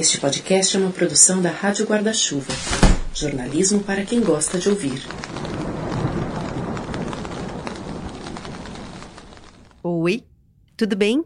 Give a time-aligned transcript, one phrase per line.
[0.00, 2.54] Este podcast é uma produção da Rádio Guarda-Chuva.
[3.12, 4.98] Jornalismo para quem gosta de ouvir.
[9.82, 10.24] Oi,
[10.74, 11.22] tudo bem?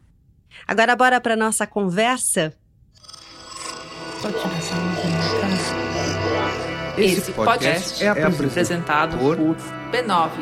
[0.67, 2.53] Agora bora para nossa conversa.
[6.97, 10.35] Esse podcast é apresentado por b9.com.br.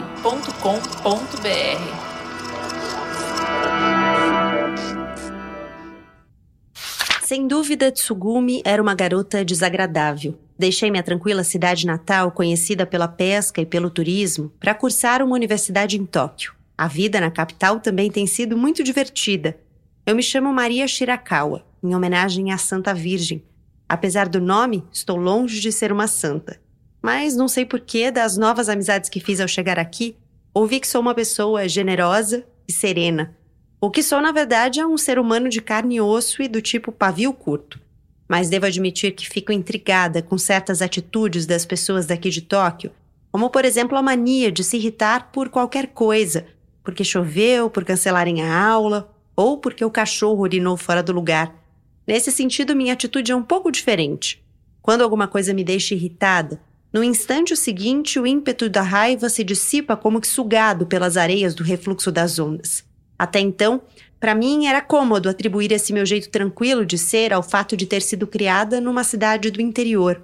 [7.24, 10.38] Sem dúvida, Tsugumi era uma garota desagradável.
[10.58, 15.98] Deixei minha tranquila cidade natal, conhecida pela pesca e pelo turismo, para cursar uma universidade
[15.98, 16.54] em Tóquio.
[16.78, 19.58] A vida na capital também tem sido muito divertida,
[20.06, 23.44] eu me chamo Maria Shirakawa, em homenagem à Santa Virgem.
[23.88, 26.60] Apesar do nome, estou longe de ser uma santa.
[27.02, 30.18] Mas não sei porquê, das novas amizades que fiz ao chegar aqui,
[30.54, 33.36] ouvi que sou uma pessoa generosa e serena.
[33.80, 36.62] O que sou, na verdade, é um ser humano de carne e osso e do
[36.62, 37.80] tipo pavio curto.
[38.28, 42.92] Mas devo admitir que fico intrigada com certas atitudes das pessoas daqui de Tóquio,
[43.32, 46.46] como, por exemplo, a mania de se irritar por qualquer coisa,
[46.84, 51.54] porque choveu, por cancelarem a aula, ou porque o cachorro urinou fora do lugar.
[52.06, 54.44] Nesse sentido, minha atitude é um pouco diferente.
[54.82, 56.62] Quando alguma coisa me deixa irritada,
[56.92, 61.64] no instante seguinte o ímpeto da raiva se dissipa como que sugado pelas areias do
[61.64, 62.84] refluxo das ondas.
[63.18, 63.82] Até então,
[64.20, 68.02] para mim era cômodo atribuir esse meu jeito tranquilo de ser ao fato de ter
[68.02, 70.24] sido criada numa cidade do interior.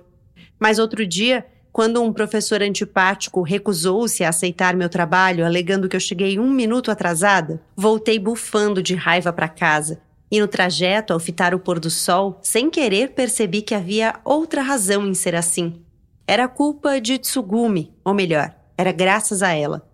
[0.60, 6.00] Mas outro dia, quando um professor antipático recusou-se a aceitar meu trabalho, alegando que eu
[6.00, 10.02] cheguei um minuto atrasada, voltei bufando de raiva para casa.
[10.32, 14.62] E no trajeto, ao fitar o pôr do sol, sem querer percebi que havia outra
[14.62, 15.82] razão em ser assim.
[16.28, 19.88] Era culpa de Tsugumi, ou melhor, era graças a ela.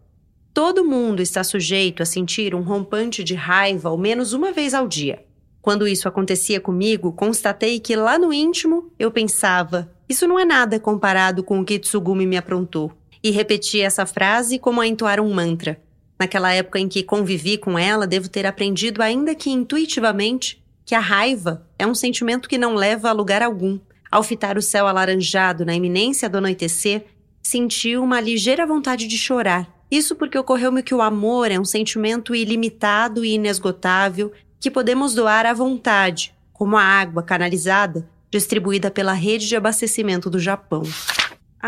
[0.54, 4.88] Todo mundo está sujeito a sentir um rompante de raiva ao menos uma vez ao
[4.88, 5.24] dia.
[5.62, 10.80] Quando isso acontecia comigo, constatei que lá no íntimo eu pensava: isso não é nada
[10.80, 12.92] comparado com o que Tsugumi me aprontou.
[13.24, 15.82] E repeti essa frase como a entoar um mantra.
[16.20, 21.00] Naquela época em que convivi com ela, devo ter aprendido, ainda que intuitivamente, que a
[21.00, 23.80] raiva é um sentimento que não leva a lugar algum.
[24.12, 27.06] Ao fitar o céu alaranjado na iminência do anoitecer,
[27.42, 29.68] senti uma ligeira vontade de chorar.
[29.90, 35.46] Isso porque ocorreu-me que o amor é um sentimento ilimitado e inesgotável que podemos doar
[35.46, 40.84] à vontade, como a água canalizada distribuída pela rede de abastecimento do Japão.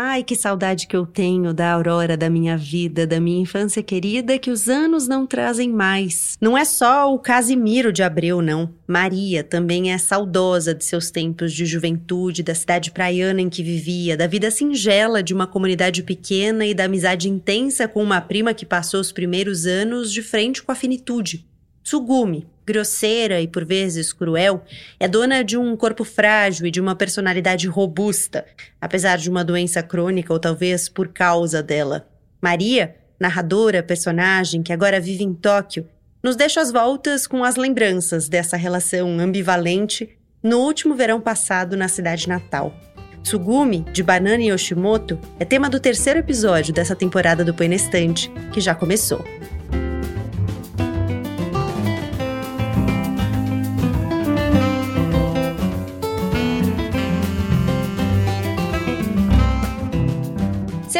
[0.00, 4.38] Ai, que saudade que eu tenho da aurora da minha vida, da minha infância querida,
[4.38, 6.36] que os anos não trazem mais.
[6.40, 8.72] Não é só o Casimiro de Abreu, não.
[8.86, 14.16] Maria também é saudosa de seus tempos de juventude, da cidade praiana em que vivia,
[14.16, 18.66] da vida singela de uma comunidade pequena e da amizade intensa com uma prima que
[18.66, 21.47] passou os primeiros anos de frente com a finitude.
[21.88, 24.62] Tsugumi, grosseira e por vezes cruel,
[25.00, 28.44] é dona de um corpo frágil e de uma personalidade robusta,
[28.78, 32.06] apesar de uma doença crônica ou talvez por causa dela.
[32.42, 35.88] Maria, narradora, personagem que agora vive em Tóquio,
[36.22, 40.10] nos deixa às voltas com as lembranças dessa relação ambivalente
[40.42, 42.74] no último verão passado na cidade natal.
[43.22, 48.30] Tsugumi, de Banana Yoshimoto, é tema do terceiro episódio dessa temporada do Põe na Estante,
[48.52, 49.24] que já começou.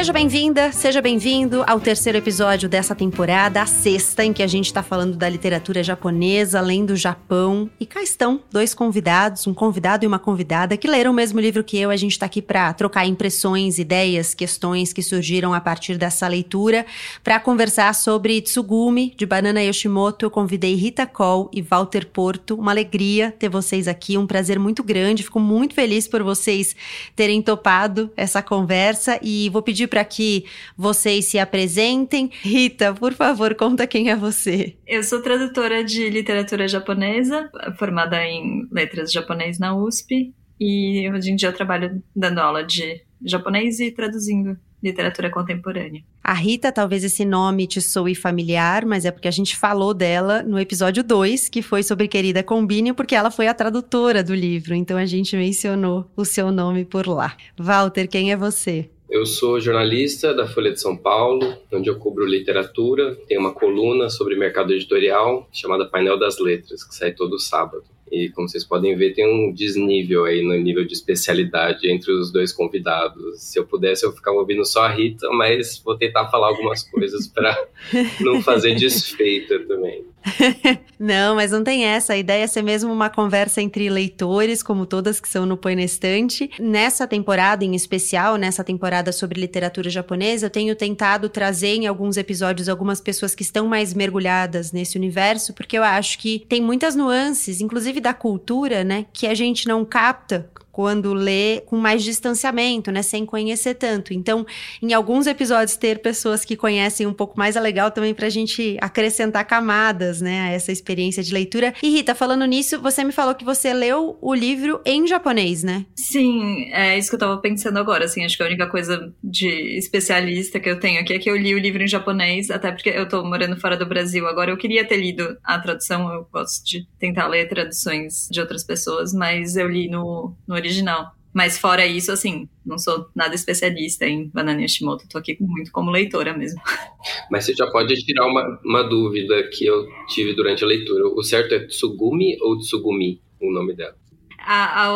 [0.08, 4.64] Seja bem-vinda, seja bem-vindo ao terceiro episódio dessa temporada, a sexta, em que a gente
[4.64, 7.68] está falando da literatura japonesa, além do Japão.
[7.78, 11.62] E cá estão dois convidados, um convidado e uma convidada, que leram o mesmo livro
[11.62, 11.90] que eu.
[11.90, 16.86] A gente está aqui para trocar impressões, ideias, questões que surgiram a partir dessa leitura.
[17.22, 22.54] Para conversar sobre Tsugumi, de Banana Yoshimoto, eu convidei Rita Cole e Walter Porto.
[22.54, 25.22] Uma alegria ter vocês aqui, um prazer muito grande.
[25.22, 26.74] Fico muito feliz por vocês
[27.14, 30.44] terem topado essa conversa e vou pedir para para que
[30.76, 32.30] vocês se apresentem.
[32.42, 34.76] Rita, por favor, conta quem é você.
[34.86, 41.36] Eu sou tradutora de literatura japonesa, formada em letras japonês na USP, e hoje em
[41.36, 46.02] dia eu trabalho dando aula de japonês e traduzindo literatura contemporânea.
[46.22, 50.44] A Rita, talvez esse nome te soe familiar, mas é porque a gente falou dela
[50.44, 54.76] no episódio 2, que foi sobre Querida Combine, porque ela foi a tradutora do livro,
[54.76, 57.36] então a gente mencionou o seu nome por lá.
[57.58, 58.88] Walter, quem é você?
[59.10, 63.16] Eu sou jornalista da Folha de São Paulo, onde eu cubro literatura.
[63.26, 67.84] Tenho uma coluna sobre mercado editorial chamada Painel das Letras, que sai todo sábado.
[68.12, 72.30] E como vocês podem ver, tem um desnível aí no nível de especialidade entre os
[72.30, 73.40] dois convidados.
[73.40, 77.26] Se eu pudesse, eu ficava ouvindo só a Rita, mas vou tentar falar algumas coisas
[77.26, 77.56] para
[78.20, 80.04] não fazer desfeita também.
[80.98, 82.12] não, mas não tem essa.
[82.12, 85.76] A ideia é ser mesmo uma conversa entre leitores, como todas que são no Põe
[85.76, 86.50] na Estante.
[86.58, 92.16] Nessa temporada em especial, nessa temporada sobre literatura japonesa, eu tenho tentado trazer em alguns
[92.16, 96.94] episódios algumas pessoas que estão mais mergulhadas nesse universo, porque eu acho que tem muitas
[96.94, 102.92] nuances, inclusive da cultura, né, que a gente não capta quando lê com mais distanciamento,
[102.92, 104.14] né, sem conhecer tanto.
[104.14, 104.46] Então,
[104.80, 108.30] em alguns episódios ter pessoas que conhecem um pouco mais é legal também para a
[108.30, 111.74] gente acrescentar camadas, né, a essa experiência de leitura.
[111.82, 115.84] E Rita, falando nisso, você me falou que você leu o livro em japonês, né?
[115.96, 119.76] Sim, é isso que eu tava pensando agora, assim, acho que a única coisa de
[119.76, 122.90] especialista que eu tenho aqui é que eu li o livro em japonês, até porque
[122.90, 126.64] eu tô morando fora do Brasil agora, eu queria ter lido a tradução, eu gosto
[126.64, 131.12] de tentar ler traduções de outras pessoas, mas eu li no, no original original.
[131.32, 135.90] Mas fora isso, assim, não sou nada especialista em Banana Yoshimoto, tô aqui muito como
[135.90, 136.60] leitora mesmo.
[137.30, 141.06] Mas você já pode tirar uma, uma dúvida que eu tive durante a leitura.
[141.06, 143.96] O certo é Tsugumi ou Tsugumi, o nome dela?
[144.40, 144.90] A,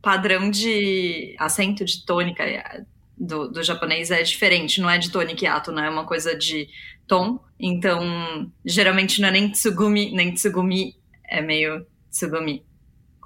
[0.00, 2.82] padrão de acento de tônica é,
[3.16, 6.34] do, do japonês é diferente, não é de tônica e ato, não é uma coisa
[6.34, 6.68] de
[7.06, 7.38] tom.
[7.60, 10.96] Então, geralmente não é nem Tsugumi, nem Tsugumi,
[11.28, 12.64] é meio Tsugumi.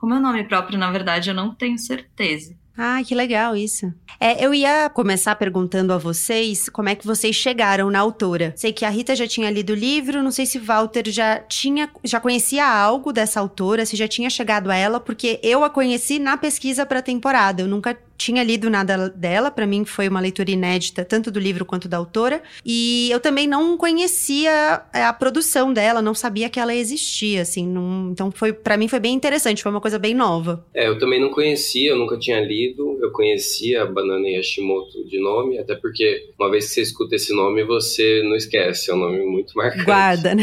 [0.01, 2.55] Como é o nome próprio, na verdade, eu não tenho certeza.
[2.81, 3.93] Ah, que legal isso.
[4.21, 8.53] É, eu ia começar perguntando a vocês como é que vocês chegaram na autora.
[8.57, 11.91] Sei que a Rita já tinha lido o livro, não sei se Walter já tinha,
[12.05, 16.21] já conhecia algo dessa autora, se já tinha chegado a ela, porque eu a conheci
[16.21, 17.63] na pesquisa para a temporada.
[17.63, 21.65] Eu nunca tinha lido nada dela, para mim foi uma leitura inédita, tanto do livro
[21.65, 22.43] quanto da autora.
[22.67, 27.67] E eu também não conhecia é, a produção dela, não sabia que ela existia, assim.
[27.67, 30.67] Não, então foi para mim foi bem interessante, foi uma coisa bem nova.
[30.75, 32.99] É, eu também não conhecia, eu nunca tinha lido.
[33.01, 37.33] Eu conhecia a Banana Yashimoto de nome, até porque uma vez que você escuta esse
[37.33, 39.85] nome, você não esquece, é um nome muito marcante.
[39.85, 40.43] Guarda, né?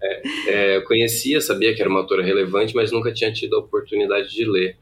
[0.00, 3.58] É, é, eu conhecia, sabia que era uma autora relevante, mas nunca tinha tido a
[3.58, 4.76] oportunidade de ler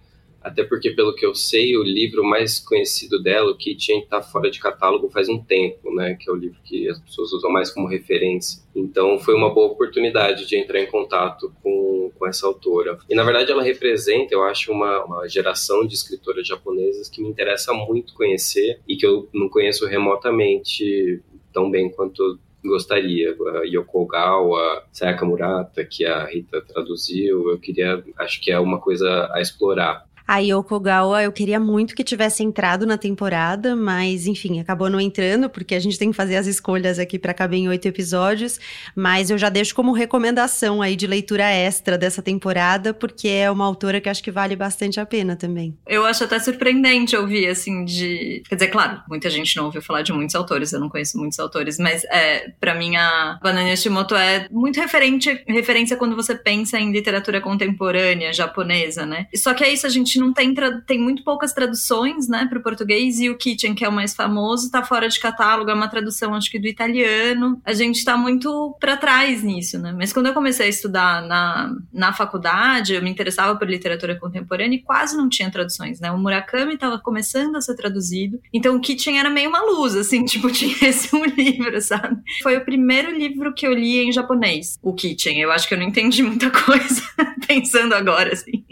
[0.47, 4.49] até porque, pelo que eu sei, o livro mais conhecido dela, o que estar fora
[4.49, 6.15] de catálogo faz um tempo, né?
[6.15, 8.62] Que é o livro que as pessoas usam mais como referência.
[8.73, 12.97] Então, foi uma boa oportunidade de entrar em contato com, com essa autora.
[13.11, 17.29] E, na verdade, ela representa, eu acho, uma, uma geração de escritoras japonesas que me
[17.29, 21.21] interessa muito conhecer e que eu não conheço remotamente
[21.53, 23.37] tão bem quanto gostaria.
[23.55, 28.81] A Yoko Ogawa, Sayaka Murata, que a Rita traduziu, eu queria, acho que é uma
[28.81, 30.05] coisa a explorar.
[30.26, 35.00] A Yoko Gawa, eu queria muito que tivesse entrado na temporada, mas enfim, acabou não
[35.00, 38.59] entrando, porque a gente tem que fazer as escolhas aqui para caber em oito episódios.
[38.95, 43.64] Mas eu já deixo como recomendação aí de leitura extra dessa temporada, porque é uma
[43.64, 45.78] autora que acho que vale bastante a pena também.
[45.87, 48.42] Eu acho até surpreendente ouvir, assim, de.
[48.49, 51.38] Quer dizer, claro, muita gente não ouviu falar de muitos autores, eu não conheço muitos
[51.38, 56.80] autores, mas é, para mim a Banana Yoshimoto é muito referente, referência quando você pensa
[56.80, 59.28] em literatura contemporânea japonesa, né?
[59.37, 60.54] Só que é isso, a gente gente não tem,
[60.87, 64.14] tem muito poucas traduções, né, para o português, e o Kitchen, que é o mais
[64.14, 67.61] famoso, tá fora de catálogo, é uma tradução, acho que do italiano.
[67.64, 69.94] A gente está muito para trás nisso, né?
[69.96, 74.76] Mas quando eu comecei a estudar na, na faculdade, eu me interessava por literatura contemporânea
[74.76, 76.11] e quase não tinha traduções, né?
[76.11, 80.25] O Murakami estava começando a ser traduzido, então o Kitchen era meio uma luz, assim,
[80.26, 82.16] tipo, tinha esse um livro, sabe?
[82.42, 85.40] Foi o primeiro livro que eu li em japonês, o Kitchen.
[85.40, 87.02] Eu acho que eu não entendi muita coisa
[87.46, 88.64] pensando agora, assim.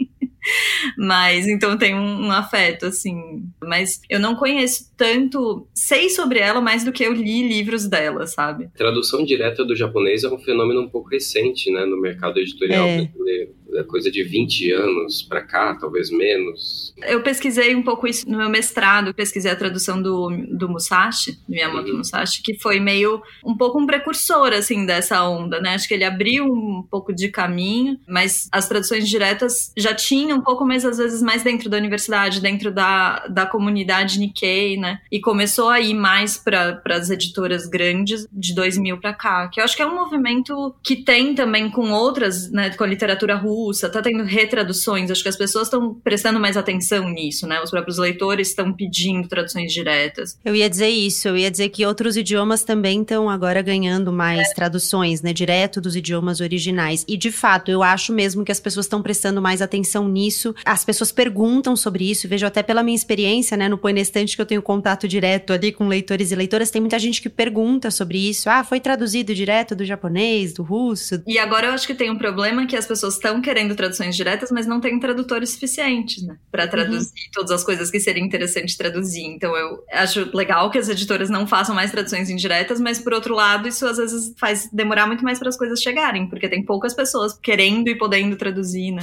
[0.97, 3.43] Mas então tem um, um, afeto, assim.
[3.63, 8.27] Mas eu não conheço tanto, sei sobre ela mais do que eu li livros dela,
[8.27, 8.69] sabe?
[8.75, 13.01] Tradução direta do japonês é um fenômeno um pouco recente, né, no mercado editorial é.
[13.01, 13.54] brasileiro.
[13.77, 16.93] É coisa de 20 anos para cá, talvez menos.
[17.03, 21.39] Eu pesquisei um pouco isso no meu mestrado, pesquisei a tradução do, do Musashi, do
[21.49, 21.97] Miyamoto uhum.
[21.97, 25.75] Musashi, que foi meio um pouco um precursor, assim, dessa onda, né?
[25.75, 30.41] Acho que ele abriu um pouco de caminho, mas as traduções diretas já tinham um
[30.41, 34.99] pouco, mas às vezes mais dentro da universidade, dentro da, da comunidade Nikkei, né?
[35.11, 39.63] E começou a ir mais para as editoras grandes de 2000 para cá, que eu
[39.63, 43.64] acho que é um movimento que tem também com outras, né, com a literatura russa,
[43.73, 47.61] tá tendo retraduções, acho que as pessoas estão prestando mais atenção nisso, né?
[47.61, 50.37] Os próprios leitores estão pedindo traduções diretas.
[50.43, 54.49] Eu ia dizer isso, eu ia dizer que outros idiomas também estão agora ganhando mais
[54.49, 54.53] é.
[54.53, 57.05] traduções, né, direto dos idiomas originais.
[57.07, 60.53] E de fato, eu acho mesmo que as pessoas estão prestando mais atenção nisso.
[60.65, 64.41] As pessoas perguntam sobre isso, vejo até pela minha experiência, né, no Põe Estante que
[64.41, 68.17] eu tenho contato direto ali com leitores e leitoras, tem muita gente que pergunta sobre
[68.17, 68.49] isso.
[68.49, 71.21] Ah, foi traduzido direto do japonês, do russo.
[71.25, 74.51] E agora eu acho que tem um problema que as pessoas estão querendo traduções diretas,
[74.51, 76.37] mas não tem tradutores suficientes, né?
[76.51, 77.31] Para traduzir uhum.
[77.33, 79.23] todas as coisas que seria interessante traduzir.
[79.25, 83.33] Então eu acho legal que as editoras não façam mais traduções indiretas, mas por outro
[83.33, 86.93] lado, isso às vezes faz demorar muito mais para as coisas chegarem, porque tem poucas
[86.93, 89.01] pessoas querendo e podendo traduzir, né?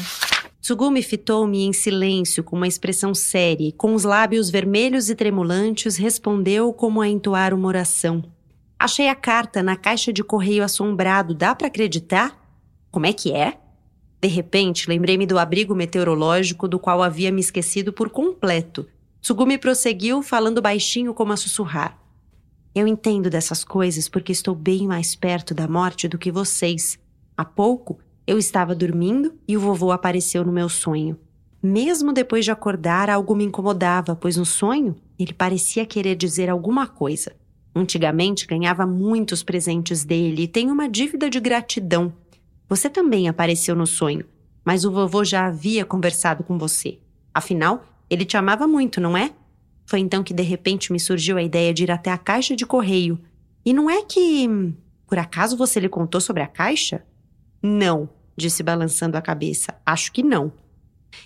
[0.61, 5.97] Tsugumi fitou-me em silêncio com uma expressão séria e, com os lábios vermelhos e tremulantes,
[5.97, 8.23] respondeu como a entoar uma oração.
[8.79, 11.35] Achei a carta na caixa de correio assombrado.
[11.35, 12.37] Dá para acreditar?
[12.91, 13.59] Como é que é?
[14.23, 18.87] De repente, lembrei-me do abrigo meteorológico do qual havia me esquecido por completo.
[19.21, 21.99] Tsugumi prosseguiu, falando baixinho como a sussurrar.
[22.73, 26.99] Eu entendo dessas coisas porque estou bem mais perto da morte do que vocês.
[27.37, 31.19] Há pouco, eu estava dormindo e o vovô apareceu no meu sonho.
[31.61, 36.87] Mesmo depois de acordar, algo me incomodava, pois no sonho ele parecia querer dizer alguma
[36.87, 37.33] coisa.
[37.75, 42.13] Antigamente ganhava muitos presentes dele e tenho uma dívida de gratidão.
[42.69, 44.25] Você também apareceu no sonho,
[44.65, 46.99] mas o vovô já havia conversado com você.
[47.35, 49.33] Afinal, ele te amava muito, não é?
[49.87, 52.65] Foi então que de repente me surgiu a ideia de ir até a caixa de
[52.65, 53.19] correio.
[53.65, 54.49] E não é que.
[55.07, 57.05] Por acaso você lhe contou sobre a caixa?
[57.63, 59.75] Não, disse balançando a cabeça.
[59.85, 60.53] Acho que não.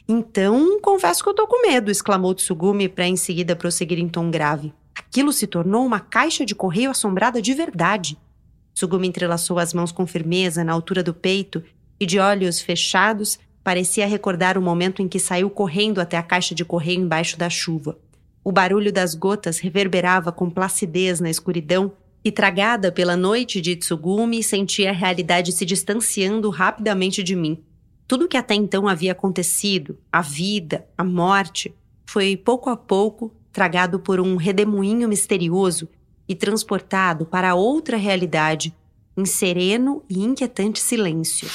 [0.09, 4.31] Então, confesso que eu tô com medo, exclamou Tsugumi para em seguida prosseguir em tom
[4.31, 4.73] grave.
[4.95, 8.19] Aquilo se tornou uma caixa de correio assombrada de verdade.
[8.76, 11.64] Sugumi entrelaçou as mãos com firmeza na altura do peito
[11.99, 16.54] e, de olhos fechados, parecia recordar o momento em que saiu correndo até a caixa
[16.54, 17.99] de correio embaixo da chuva.
[18.45, 21.90] O barulho das gotas reverberava com placidez na escuridão
[22.23, 27.64] e, tragada pela noite de Tsugumi, sentia a realidade se distanciando rapidamente de mim.
[28.06, 33.99] Tudo que até então havia acontecido, a vida, a morte, foi pouco a pouco tragado
[33.99, 35.88] por um redemoinho misterioso
[36.28, 38.75] e transportado para outra realidade
[39.16, 41.49] em sereno e inquietante silêncio.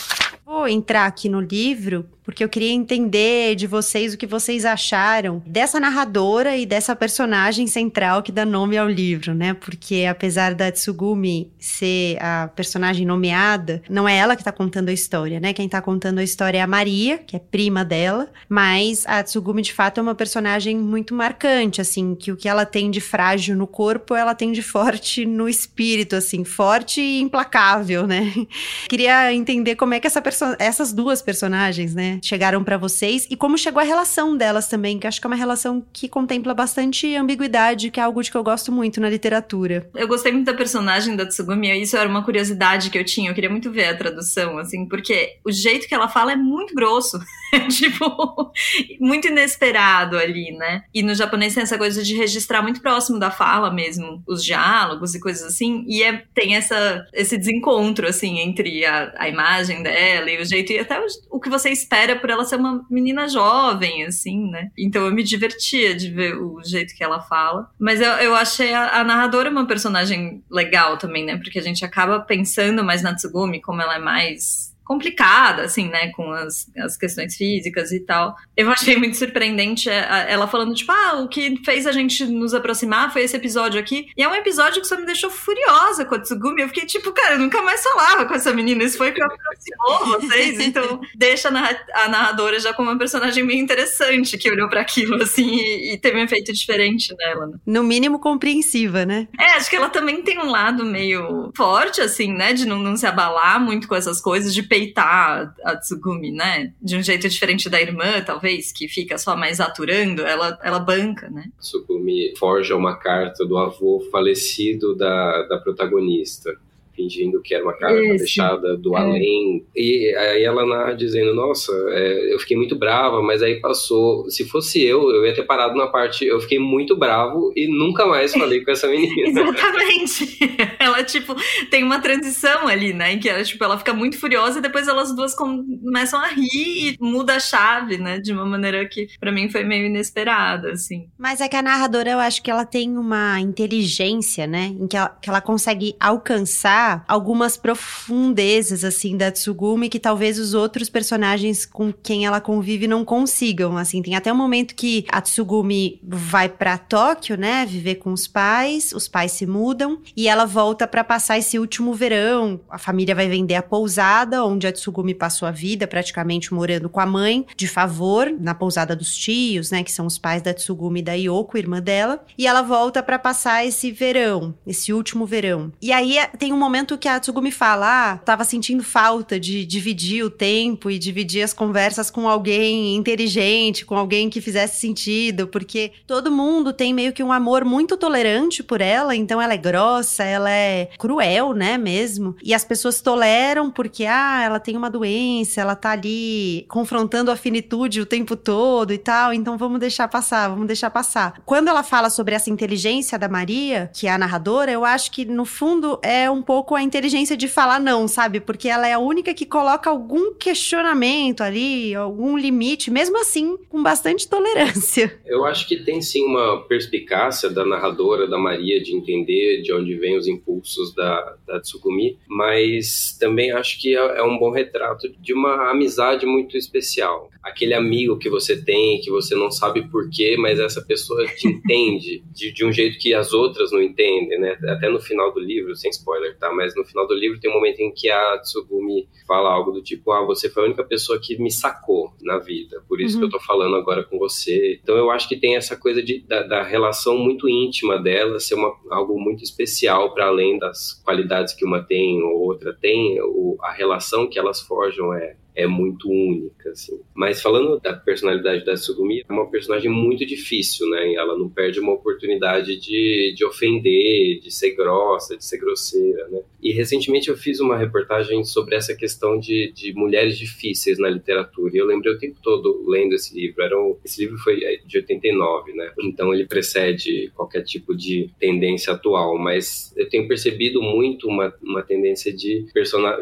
[0.46, 5.42] Vou entrar aqui no livro porque eu queria entender de vocês o que vocês acharam
[5.46, 9.54] dessa narradora e dessa personagem central que dá nome ao livro, né?
[9.54, 14.94] Porque apesar da Tsugumi ser a personagem nomeada, não é ela que tá contando a
[14.94, 15.54] história, né?
[15.54, 19.62] Quem tá contando a história é a Maria, que é prima dela, mas a Tsugumi
[19.62, 23.56] de fato é uma personagem muito marcante, assim, que o que ela tem de frágil
[23.56, 28.32] no corpo, ela tem de forte no espírito, assim, forte e implacável, né?
[28.88, 30.22] Queria entender como é que essa
[30.60, 32.20] essas duas personagens, né?
[32.22, 35.36] Chegaram para vocês e como chegou a relação delas também, que acho que é uma
[35.36, 39.90] relação que contempla bastante ambiguidade, que é algo de que eu gosto muito na literatura.
[39.96, 43.34] Eu gostei muito da personagem da Tsugumi, isso era uma curiosidade que eu tinha, eu
[43.34, 47.20] queria muito ver a tradução, assim, porque o jeito que ela fala é muito grosso,
[47.70, 48.52] tipo,
[49.00, 50.84] muito inesperado ali, né?
[50.94, 55.16] E no japonês tem essa coisa de registrar muito próximo da fala mesmo, os diálogos
[55.16, 60.30] e coisas assim, e é, tem essa, esse desencontro, assim, entre a, a imagem dela
[60.30, 62.86] e o jeito, e até o, o que você espera era por ela ser uma
[62.90, 64.72] menina jovem, assim, né?
[64.78, 67.70] Então eu me divertia de ver o jeito que ela fala.
[67.80, 71.38] Mas eu, eu achei a, a narradora uma personagem legal também, né?
[71.38, 76.10] Porque a gente acaba pensando mais na Tsugumi como ela é mais complicada, assim, né,
[76.10, 78.36] com as, as questões físicas e tal.
[78.58, 82.54] Eu achei muito surpreendente é, ela falando, tipo, ah, o que fez a gente nos
[82.54, 84.08] aproximar foi esse episódio aqui.
[84.18, 86.62] E é um episódio que só me deixou furiosa com a Tsugumi.
[86.62, 88.84] Eu fiquei tipo, cara, eu nunca mais falava com essa menina.
[88.84, 90.60] Isso foi que aproximou vocês.
[90.72, 95.56] Então, deixa a narradora já como uma personagem meio interessante que olhou para aquilo, assim,
[95.56, 97.48] e, e, teve um efeito diferente nela.
[97.48, 97.54] Né?
[97.66, 99.28] No mínimo compreensiva, né?
[99.40, 102.96] É, acho que ela também tem um lado meio forte, assim, né, de não, não
[102.96, 106.74] se abalar muito com essas coisas, de peitar a Tsugumi, né?
[106.82, 111.30] De um jeito diferente da irmã, talvez, que fica só mais aturando, ela, ela banca,
[111.30, 111.46] né?
[111.60, 116.52] Tsugumi forja uma carta do avô falecido da, da protagonista
[116.96, 118.18] fingindo que era uma carta Esse.
[118.18, 119.00] deixada do é.
[119.00, 119.66] além.
[119.76, 124.30] E aí ela narra dizendo: Nossa, é, eu fiquei muito brava, mas aí passou.
[124.30, 126.26] Se fosse eu, eu ia ter parado na parte.
[126.26, 129.42] Eu fiquei muito bravo e nunca mais falei com essa menina.
[129.42, 130.40] Exatamente.
[130.80, 131.36] ela, tipo,
[131.70, 133.14] tem uma transição ali, né?
[133.14, 136.94] Em que ela, tipo, ela fica muito furiosa e depois elas duas começam a rir
[136.94, 138.20] e muda a chave, né?
[138.20, 141.08] De uma maneira que para mim foi meio inesperada, assim.
[141.18, 144.66] Mas é que a narradora, eu acho que ela tem uma inteligência, né?
[144.66, 150.54] Em que ela, que ela consegue alcançar algumas profundezas, assim, da Tsugumi que talvez os
[150.54, 154.02] outros personagens com quem ela convive não consigam, assim.
[154.02, 158.92] Tem até um momento que a Tsugumi vai para Tóquio, né, viver com os pais,
[158.94, 162.60] os pais se mudam e ela volta para passar esse último verão.
[162.70, 167.00] A família vai vender a pousada onde a Tsugumi passou a vida, praticamente morando com
[167.00, 171.00] a mãe, de favor, na pousada dos tios, né, que são os pais da Tsugumi
[171.00, 175.72] e da Yoko, irmã dela, e ela volta para passar esse verão, esse último verão.
[175.82, 179.66] E aí tem um momento momento que a Tsugumi fala, ah, tava sentindo falta de
[179.66, 185.48] dividir o tempo e dividir as conversas com alguém inteligente, com alguém que fizesse sentido,
[185.48, 189.58] porque todo mundo tem meio que um amor muito tolerante por ela, então ela é
[189.58, 192.38] grossa, ela é cruel, né, mesmo.
[192.42, 197.36] E as pessoas toleram porque, ah, ela tem uma doença, ela tá ali confrontando a
[197.36, 201.42] finitude o tempo todo e tal, então vamos deixar passar, vamos deixar passar.
[201.46, 205.26] Quando ela fala sobre essa inteligência da Maria, que é a narradora, eu acho que
[205.26, 208.40] no fundo é um pouco pouco a inteligência de falar não, sabe?
[208.40, 213.82] Porque ela é a única que coloca algum questionamento ali, algum limite, mesmo assim, com
[213.82, 215.20] bastante tolerância.
[215.26, 219.96] Eu acho que tem sim uma perspicácia da narradora, da Maria, de entender de onde
[219.96, 225.10] vêm os impulsos da, da Tsukumi, mas também acho que é, é um bom retrato
[225.20, 230.36] de uma amizade muito especial aquele amigo que você tem, que você não sabe porquê,
[230.38, 234.58] mas essa pessoa te entende de, de, um jeito que as outras não entendem, né?
[234.68, 236.51] Até no final do livro, sem spoiler, tá?
[236.54, 239.82] Mas no final do livro tem um momento em que a Tsugumi fala algo do
[239.82, 243.22] tipo, ah, você foi a única pessoa que me sacou na vida, por isso uhum.
[243.22, 244.80] que eu tô falando agora com você.
[244.82, 248.56] Então eu acho que tem essa coisa de, da, da relação muito íntima dela ser
[248.56, 253.58] uma, algo muito especial para além das qualidades que uma tem ou outra tem, o,
[253.62, 257.00] a relação que elas forjam é é muito única, assim.
[257.14, 261.14] Mas falando da personalidade da Tsugumi, é uma personagem muito difícil, né?
[261.14, 266.42] Ela não perde uma oportunidade de, de ofender, de ser grossa, de ser grosseira, né?
[266.62, 271.76] E recentemente eu fiz uma reportagem sobre essa questão de, de mulheres difíceis na literatura.
[271.76, 273.62] E eu lembrei o tempo todo lendo esse livro.
[273.62, 275.92] Era um, esse livro foi é, de 89, né?
[276.04, 279.38] Então ele precede qualquer tipo de tendência atual.
[279.38, 282.66] Mas eu tenho percebido muito uma, uma tendência de,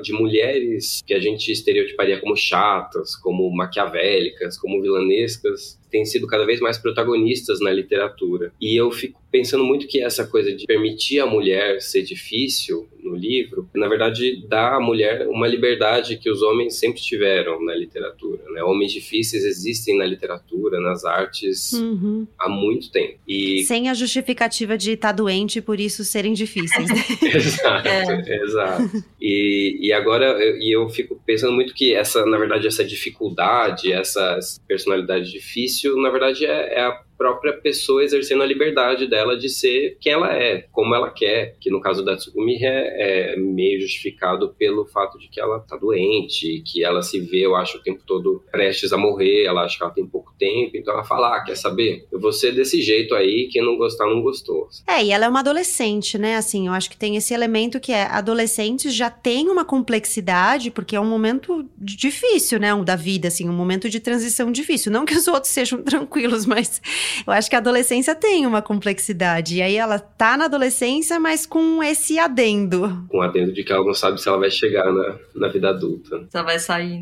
[0.01, 6.45] de mulheres que a gente estereotiparia como chatas, como maquiavélicas, como vilanescas, têm sido cada
[6.45, 8.51] vez mais protagonistas na literatura.
[8.61, 13.15] E eu fico pensando muito que essa coisa de permitir a mulher ser difícil no
[13.15, 18.43] livro, na verdade, dá à mulher uma liberdade que os homens sempre tiveram na literatura.
[18.51, 18.63] Né?
[18.63, 22.27] Homens difíceis existem na literatura, nas artes, uhum.
[22.37, 23.17] há muito tempo.
[23.27, 23.63] E...
[23.63, 26.89] Sem a justificativa de estar tá doente e por isso serem difíceis.
[26.89, 26.95] Né?
[27.35, 28.43] exato, é.
[28.43, 29.03] exato.
[29.21, 33.91] E, e agora eu, e eu fico pensando muito que essa, na verdade, essa dificuldade,
[33.91, 39.49] essa personalidade difícil, na verdade, é, é a própria pessoa exercendo a liberdade dela de
[39.49, 43.81] ser quem ela é, como ela quer, que no caso da Tsugumi é, é meio
[43.81, 47.81] justificado pelo fato de que ela tá doente, que ela se vê, eu acho, o
[47.81, 51.35] tempo todo prestes a morrer, ela acha que ela tem pouco tempo, então ela fala,
[51.35, 52.07] ah, quer saber?
[52.09, 54.69] Eu vou ser desse jeito aí, quem não gostar, não gostou.
[54.87, 57.91] É, e ela é uma adolescente, né, assim, eu acho que tem esse elemento que
[57.91, 63.49] é, adolescentes já tem uma complexidade, porque é um momento difícil, né, da vida, assim,
[63.49, 66.81] um momento de transição difícil, não que os outros sejam tranquilos, mas
[67.25, 69.57] eu acho que a adolescência tem uma complexidade.
[69.57, 73.05] E aí ela tá na adolescência, mas com esse adendo.
[73.09, 75.69] Com um adendo de que ela não sabe se ela vai chegar na, na vida
[75.69, 76.27] adulta.
[76.31, 77.01] Só vai sair.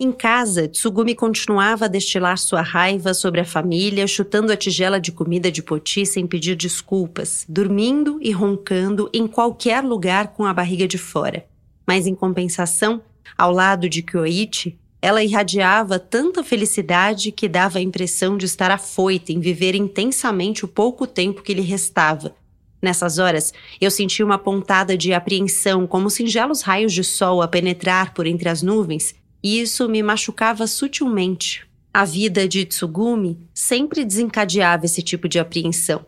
[0.00, 5.12] Em casa, Tsugumi continuava a destilar sua raiva sobre a família, chutando a tigela de
[5.12, 10.88] comida de Poti sem pedir desculpas, dormindo e roncando em qualquer lugar com a barriga
[10.88, 11.44] de fora.
[11.86, 13.02] Mas em compensação,
[13.36, 19.32] Ao lado de Kyoichi, ela irradiava tanta felicidade que dava a impressão de estar afoita
[19.32, 22.36] em viver intensamente o pouco tempo que lhe restava.
[22.80, 28.14] Nessas horas, eu senti uma pontada de apreensão, como singelos raios de sol a penetrar
[28.14, 31.66] por entre as nuvens, e isso me machucava sutilmente.
[31.92, 36.06] A vida de Tsugumi sempre desencadeava esse tipo de apreensão.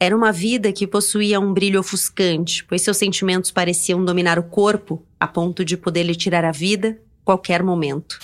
[0.00, 5.04] Era uma vida que possuía um brilho ofuscante, pois seus sentimentos pareciam dominar o corpo
[5.18, 6.98] a ponto de poder lhe tirar a vida
[7.28, 8.18] qualquer momento.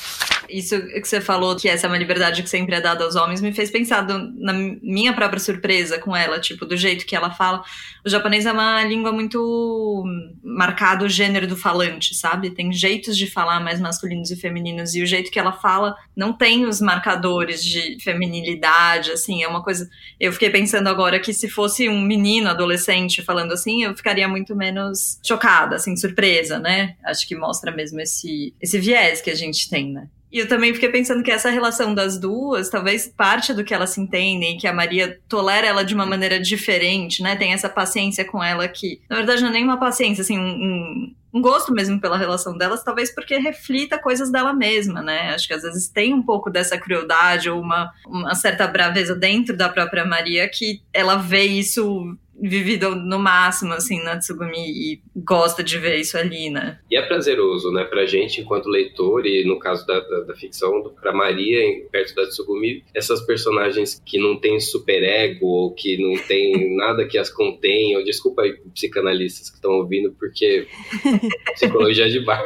[0.55, 3.41] Isso que você falou, que essa é uma liberdade que sempre é dada aos homens,
[3.41, 7.33] me fez pensar do, na minha própria surpresa com ela, tipo, do jeito que ela
[7.33, 7.65] fala.
[8.07, 10.05] O japonês é uma língua muito
[10.45, 12.51] marcada o gênero do falante, sabe?
[12.51, 16.33] Tem jeitos de falar mais masculinos e femininos, e o jeito que ela fala não
[16.33, 19.91] tem os marcadores de feminilidade, assim, é uma coisa.
[20.21, 24.55] Eu fiquei pensando agora que se fosse um menino adolescente falando assim, eu ficaria muito
[24.55, 26.95] menos chocada, assim, surpresa, né?
[27.05, 30.07] Acho que mostra mesmo esse, esse viés que a gente tem, né?
[30.35, 33.91] E eu também fiquei pensando que essa relação das duas, talvez parte do que elas
[33.91, 37.37] se entendem, que a Maria tolera ela de uma maneira diferente, né?
[37.37, 41.15] Tem essa paciência com ela que, na verdade, não é nem uma paciência, assim, um,
[41.33, 45.33] um gosto mesmo pela relação delas, talvez porque reflita coisas dela mesma, né?
[45.37, 49.57] Acho que às vezes tem um pouco dessa crueldade ou uma, uma certa braveza dentro
[49.57, 55.63] da própria Maria que ela vê isso vivido no máximo, assim, na Tsugumi e gosta
[55.63, 56.79] de ver isso ali, né?
[56.91, 60.83] E é prazeroso, né, pra gente enquanto leitor e no caso da, da, da ficção,
[61.01, 66.53] pra Maria, perto da Tsugumi, essas personagens que não têm superego ou que não tem
[66.77, 70.67] nada que as contém, ou desculpa aí psicanalistas que estão ouvindo, porque
[71.55, 72.45] psicologia de bar,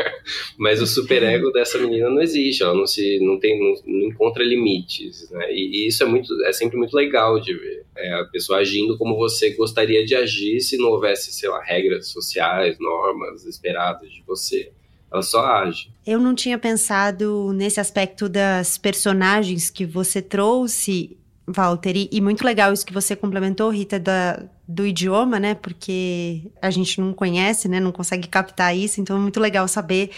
[0.59, 4.45] mas o superego dessa menina não existe, ela não se, não tem, não, não encontra
[4.45, 8.25] limites, né, e, e, isso é muito, é sempre muito legal de ver, é a
[8.25, 12.77] pessoa agindo como você gostaria gostaria de agir se não houvesse, sei lá, regras sociais,
[12.81, 14.73] normas esperadas de você.
[15.11, 15.91] Ela só age.
[16.07, 22.45] Eu não tinha pensado nesse aspecto das personagens que você trouxe, Walter, e, e muito
[22.45, 25.55] legal isso que você complementou, Rita, da, do idioma, né?
[25.55, 27.81] Porque a gente não conhece, né?
[27.81, 30.11] Não consegue captar isso, então é muito legal saber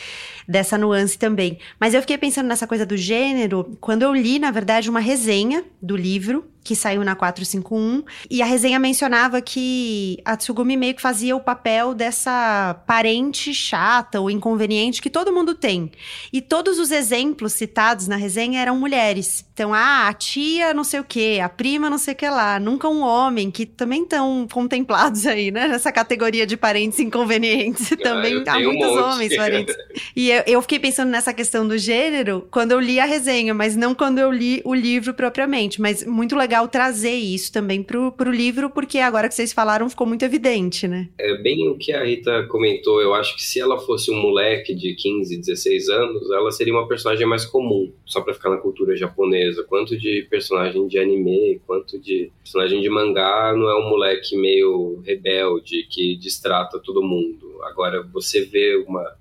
[0.49, 1.59] dessa nuance também.
[1.79, 5.63] Mas eu fiquei pensando nessa coisa do gênero quando eu li, na verdade, uma resenha
[5.81, 11.03] do livro que saiu na 451, e a resenha mencionava que a Tsugumi meio que
[11.03, 15.91] fazia o papel dessa parente chata ou inconveniente que todo mundo tem.
[16.33, 19.45] E todos os exemplos citados na resenha eram mulheres.
[19.53, 22.61] Então, ah, a tia não sei o que, a prima não sei o que lá,
[22.61, 25.67] nunca um homem, que também estão contemplados aí, né?
[25.67, 27.91] Nessa categoria de parentes inconvenientes.
[28.01, 29.77] Ah, também há muitos um homens parentes.
[30.17, 33.77] E eu, eu fiquei pensando nessa questão do gênero quando eu li a resenha, mas
[33.77, 35.81] não quando eu li o livro propriamente.
[35.81, 40.07] Mas muito legal trazer isso também pro, pro livro, porque agora que vocês falaram ficou
[40.07, 41.09] muito evidente, né?
[41.19, 43.01] É bem o que a Rita comentou.
[43.01, 46.89] Eu acho que se ela fosse um moleque de 15, 16 anos, ela seria uma
[46.89, 49.65] personagem mais comum, só para ficar na cultura japonesa.
[49.65, 55.01] Quanto de personagem de anime, quanto de personagem de mangá, não é um moleque meio
[55.05, 57.61] rebelde que distrata todo mundo.
[57.65, 59.21] Agora, você vê uma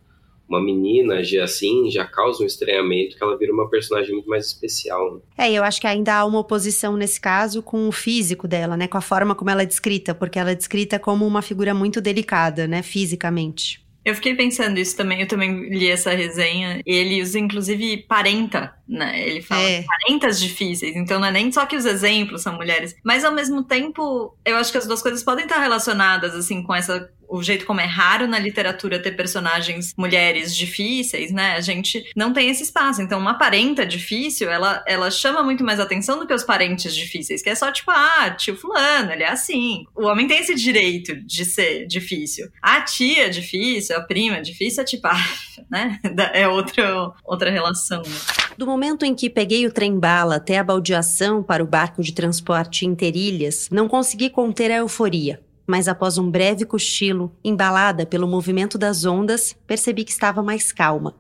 [0.49, 4.47] uma menina agir assim já causa um estranhamento que ela vira uma personagem muito mais
[4.47, 5.15] especial.
[5.15, 5.21] Né?
[5.38, 8.88] É, eu acho que ainda há uma oposição nesse caso com o físico dela, né?
[8.88, 12.01] Com a forma como ela é descrita, porque ela é descrita como uma figura muito
[12.01, 12.81] delicada, né?
[12.81, 13.88] Fisicamente.
[14.03, 16.81] Eu fiquei pensando isso também, eu também li essa resenha.
[16.85, 19.21] Ele usa, inclusive, parenta, né?
[19.21, 19.83] Ele fala é.
[19.83, 23.63] parentas difíceis, então não é nem só que os exemplos são mulheres, mas ao mesmo
[23.63, 27.65] tempo, eu acho que as duas coisas podem estar relacionadas, assim, com essa o jeito
[27.65, 31.53] como é raro na literatura ter personagens mulheres difíceis, né?
[31.53, 33.01] A gente não tem esse espaço.
[33.01, 37.43] Então, uma parenta difícil, ela, ela chama muito mais atenção do que os parentes difíceis,
[37.43, 39.85] que é só tipo, ah, tio fulano, ele é assim.
[39.95, 42.47] O homem tem esse direito de ser difícil.
[42.61, 45.27] A tia difícil, a prima difícil, é tipo, ah,
[45.69, 45.99] né?
[46.33, 48.01] É outra, outra relação.
[48.01, 48.15] Né?
[48.57, 52.85] Do momento em que peguei o trem-bala até a baldeação para o barco de transporte
[52.85, 55.39] em Terilhas, não consegui conter a euforia
[55.69, 61.13] mas após um breve cochilo, embalada pelo movimento das ondas, percebi que estava mais calma.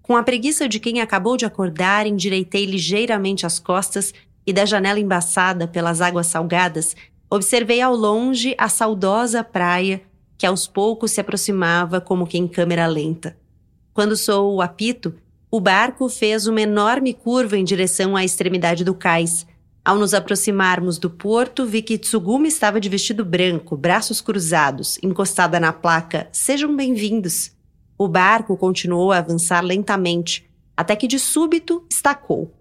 [0.00, 4.14] Com a preguiça de quem acabou de acordar, endireitei ligeiramente as costas
[4.46, 6.94] e da janela embaçada pelas águas salgadas,
[7.28, 10.00] observei ao longe a saudosa praia
[10.38, 13.36] que aos poucos se aproximava como que em câmera lenta.
[13.92, 15.16] Quando soou o apito,
[15.50, 19.44] o barco fez uma enorme curva em direção à extremidade do cais,
[19.86, 25.60] ao nos aproximarmos do porto, vi que Tsugumi estava de vestido branco, braços cruzados, encostada
[25.60, 27.52] na placa Sejam bem-vindos.
[27.96, 32.52] O barco continuou a avançar lentamente, até que de súbito estacou.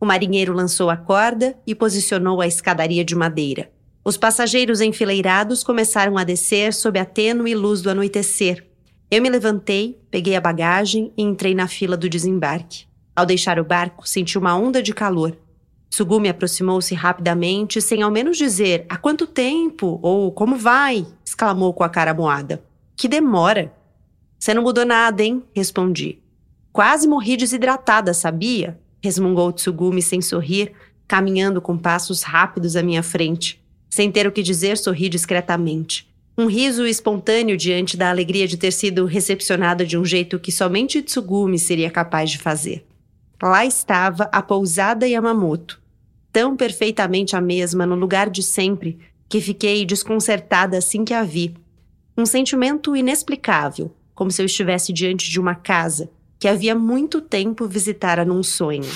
[0.00, 3.68] O marinheiro lançou a corda e posicionou a escadaria de madeira.
[4.04, 8.64] Os passageiros enfileirados começaram a descer sob a tênue luz do anoitecer.
[9.10, 12.84] Eu me levantei, peguei a bagagem e entrei na fila do desembarque.
[13.16, 15.36] Ao deixar o barco, senti uma onda de calor.
[15.90, 21.82] Tsugumi aproximou-se rapidamente, sem ao menos dizer há quanto tempo ou como vai, exclamou com
[21.82, 22.62] a cara moada.
[22.96, 23.74] Que demora!
[24.38, 25.42] Você não mudou nada, hein?
[25.52, 26.20] Respondi.
[26.72, 28.78] Quase morri desidratada, sabia?
[29.02, 30.72] resmungou Tsugumi sem sorrir,
[31.08, 33.60] caminhando com passos rápidos à minha frente.
[33.88, 36.08] Sem ter o que dizer, sorri discretamente.
[36.38, 41.02] Um riso espontâneo diante da alegria de ter sido recepcionada de um jeito que somente
[41.02, 42.86] Tsugumi seria capaz de fazer.
[43.42, 45.79] Lá estava a pousada Yamamoto,
[46.32, 51.54] tão perfeitamente a mesma no lugar de sempre que fiquei desconcertada assim que a vi.
[52.16, 57.68] Um sentimento inexplicável, como se eu estivesse diante de uma casa que havia muito tempo
[57.68, 58.88] visitara num sonho.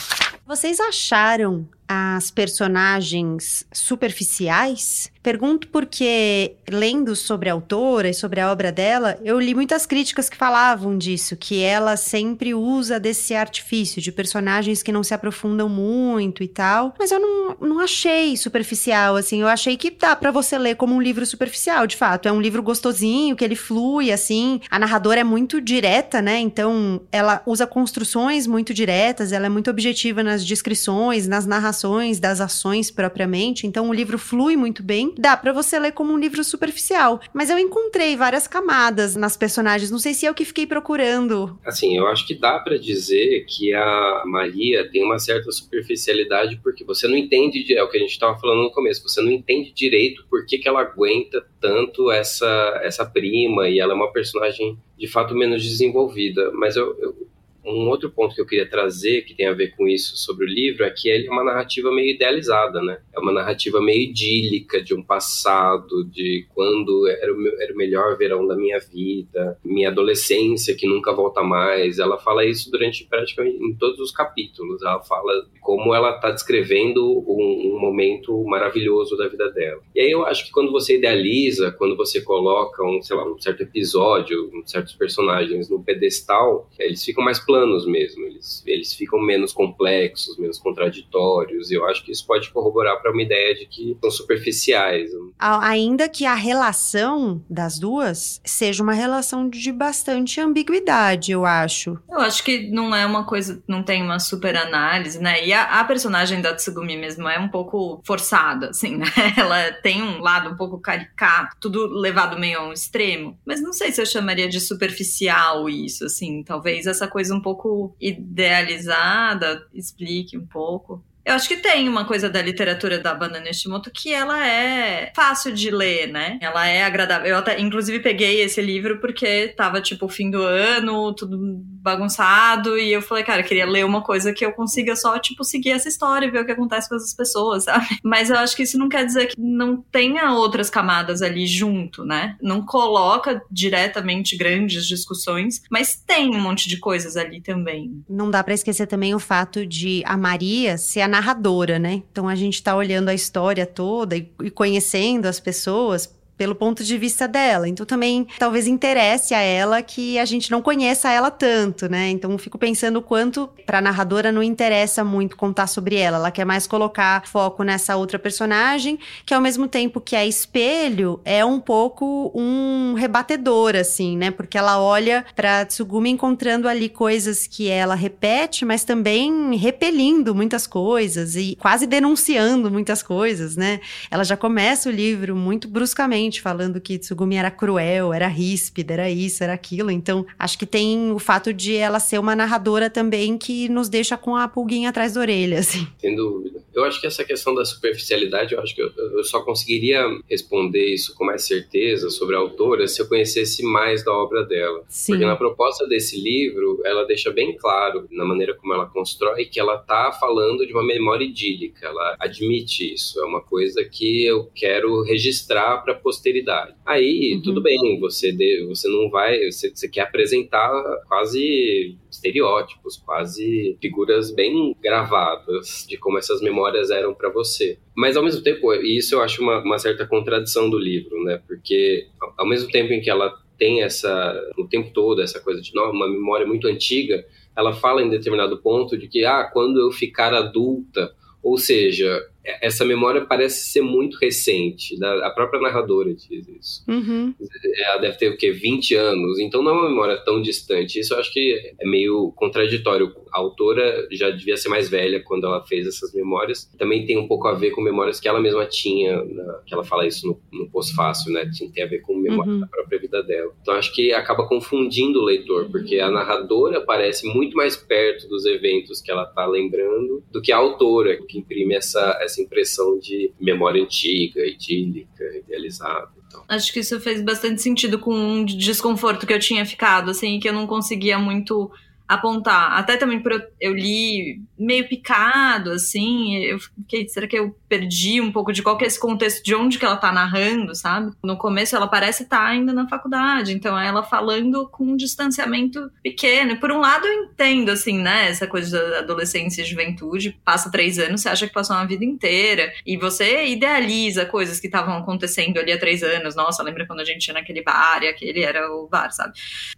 [0.47, 5.11] Vocês acharam as personagens superficiais?
[5.25, 10.29] Pergunto porque, lendo sobre a autora e sobre a obra dela, eu li muitas críticas
[10.29, 15.67] que falavam disso, que ela sempre usa desse artifício de personagens que não se aprofundam
[15.67, 16.95] muito e tal.
[16.99, 19.41] Mas eu não, não achei superficial, assim.
[19.41, 22.29] Eu achei que dá para você ler como um livro superficial, de fato.
[22.29, 24.61] É um livro gostosinho, que ele flui, assim.
[24.71, 26.39] A narradora é muito direta, né?
[26.39, 32.43] Então, ela usa construções muito diretas, ela é muito objetiva nas descrições, nas narrações das
[32.43, 33.67] ações propriamente.
[33.67, 37.21] Então, o livro flui muito bem dá para você ler como um livro superficial.
[37.33, 39.91] Mas eu encontrei várias camadas nas personagens.
[39.91, 41.59] Não sei se é o que fiquei procurando.
[41.65, 46.85] Assim, eu acho que dá para dizer que a Maria tem uma certa superficialidade porque
[46.85, 49.73] você não entende, é o que a gente estava falando no começo, você não entende
[49.73, 54.79] direito por que, que ela aguenta tanto essa, essa prima e ela é uma personagem
[54.99, 56.51] de fato menos desenvolvida.
[56.53, 57.17] Mas eu, eu
[57.65, 60.49] um outro ponto que eu queria trazer, que tem a ver com isso sobre o
[60.49, 62.99] livro, é que ele é uma narrativa meio idealizada, né?
[63.15, 67.77] É uma narrativa meio idílica de um passado, de quando era o, meu, era o
[67.77, 71.99] melhor verão da minha vida, minha adolescência que nunca volta mais.
[71.99, 74.83] Ela fala isso durante praticamente em todos os capítulos.
[74.83, 79.81] Ela fala como ela está descrevendo um, um momento maravilhoso da vida dela.
[79.95, 83.41] E aí eu acho que quando você idealiza, quando você coloca um, sei lá, um
[83.41, 87.54] certo episódio, um certos personagens no pedestal, eles ficam mais planos
[87.87, 93.01] mesmo, eles, eles ficam menos complexos, menos contraditórios, e eu acho que isso pode corroborar
[93.01, 95.13] para uma ideia de que são superficiais.
[95.39, 101.99] Ainda que a relação das duas seja uma relação de bastante ambiguidade, eu acho.
[102.09, 105.45] Eu acho que não é uma coisa, não tem uma super análise, né?
[105.45, 109.07] E a, a personagem da Tsugumi mesmo é um pouco forçada, assim, né?
[109.37, 113.73] Ela tem um lado um pouco caricato, tudo levado meio a um extremo, mas não
[113.73, 120.39] sei se eu chamaria de superficial isso, assim, talvez essa coisa um pouco idealizada, explique
[120.39, 121.03] um pouco.
[121.25, 125.55] Eu acho que tem uma coisa da literatura da Banana Nishimoto que ela é fácil
[125.55, 126.39] de ler, né?
[126.41, 127.29] Ela é agradável.
[127.29, 132.91] Eu até, inclusive, peguei esse livro porque tava, tipo, fim do ano, tudo bagunçado, e
[132.91, 135.87] eu falei, cara, eu queria ler uma coisa que eu consiga só, tipo, seguir essa
[135.87, 137.99] história e ver o que acontece com essas pessoas, sabe?
[138.03, 142.03] Mas eu acho que isso não quer dizer que não tenha outras camadas ali junto,
[142.05, 142.37] né?
[142.41, 148.03] Não coloca diretamente grandes discussões, mas tem um monte de coisas ali também.
[148.09, 152.03] Não dá para esquecer também o fato de a Maria ser a narradora, né?
[152.11, 156.83] Então a gente está olhando a história toda e, e conhecendo as pessoas pelo ponto
[156.83, 157.69] de vista dela.
[157.69, 162.11] Então também talvez interesse a ela que a gente não conheça ela tanto, né?
[162.11, 166.19] Então fico pensando o quanto para narradora não interessa muito contar sobre ela.
[166.19, 171.21] Ela quer mais colocar foco nessa outra personagem, que ao mesmo tempo que é espelho,
[171.25, 174.31] é um pouco um rebatedor assim, né?
[174.31, 180.67] Porque ela olha para Tsugumi encontrando ali coisas que ela repete, mas também repelindo muitas
[180.67, 183.81] coisas e quase denunciando muitas coisas, né?
[184.11, 189.11] Ela já começa o livro muito bruscamente falando que Tsugumi era cruel, era ríspida, era
[189.11, 189.91] isso, era aquilo.
[189.91, 194.17] Então, acho que tem o fato de ela ser uma narradora também que nos deixa
[194.17, 195.87] com a pulguinha atrás da orelha, assim.
[195.99, 196.63] Sem dúvida.
[196.75, 200.85] Eu acho que essa questão da superficialidade, eu acho que eu, eu só conseguiria responder
[200.87, 204.83] isso com mais certeza sobre a autora se eu conhecesse mais da obra dela.
[204.89, 205.13] Sim.
[205.13, 209.61] Porque na proposta desse livro, ela deixa bem claro, na maneira como ela constrói, que
[209.61, 211.87] ela tá falando de uma memória idílica.
[211.87, 213.21] Ela admite isso.
[213.21, 216.75] É uma coisa que eu quero registrar para posteridade.
[216.87, 217.43] Aí, uhum.
[217.43, 220.71] tudo bem, você, de, você não vai, você, você quer apresentar
[221.09, 227.79] quase estereótipos, quase figuras bem gravadas de como essas memórias eram para você.
[227.97, 231.41] Mas ao mesmo tempo, isso eu acho uma, uma certa contradição do livro, né?
[231.47, 232.07] Porque
[232.39, 235.91] ao mesmo tempo em que ela tem essa, o tempo todo, essa coisa de não,
[235.91, 237.25] uma memória muito antiga,
[237.57, 242.21] ela fala em determinado ponto de que, ah, quando eu ficar adulta, ou seja,
[242.61, 245.03] essa memória parece ser muito recente.
[245.03, 246.85] A própria narradora diz isso.
[246.89, 247.35] Uhum.
[247.79, 248.51] Ela deve ter o quê?
[248.51, 249.39] 20 anos.
[249.39, 251.01] Então não é uma memória tão distante.
[251.01, 253.15] Isso eu acho que é meio contraditório.
[253.33, 256.71] A autora já devia ser mais velha quando ela fez essas memórias.
[256.79, 259.85] Também tem um pouco a ver com memórias que ela mesma tinha, na, que ela
[259.85, 261.51] fala isso no, no pós-fácil, né?
[261.75, 262.61] Tem a ver com memória uhum.
[262.61, 263.53] da própria vida dela.
[263.63, 268.45] Então acho que acaba confundindo o leitor, porque a narradora parece muito mais perto dos
[268.45, 273.33] eventos que ela está lembrando do que a autora, que imprime essa, essa impressão de
[273.41, 276.11] memória antiga, idílica, idealizada.
[276.27, 276.45] Então.
[276.49, 280.49] Acho que isso fez bastante sentido com um desconforto que eu tinha ficado, assim, que
[280.49, 281.71] eu não conseguia muito
[282.07, 282.73] apontar.
[282.73, 288.21] Até também por eu, eu, li meio picado, assim, eu fiquei, será que eu perdi
[288.21, 291.13] um pouco de qual que é esse contexto de onde que ela tá narrando, sabe?
[291.23, 294.97] No começo ela parece estar tá ainda na faculdade, então é ela falando com um
[294.97, 296.59] distanciamento pequeno.
[296.59, 300.99] Por um lado eu entendo, assim, né, essa coisa da adolescência e juventude, passa três
[300.99, 305.59] anos, você acha que passou uma vida inteira, e você idealiza coisas que estavam acontecendo
[305.59, 308.71] ali há três anos, nossa, lembra quando a gente ia naquele bar e aquele era
[308.71, 309.33] o bar, sabe?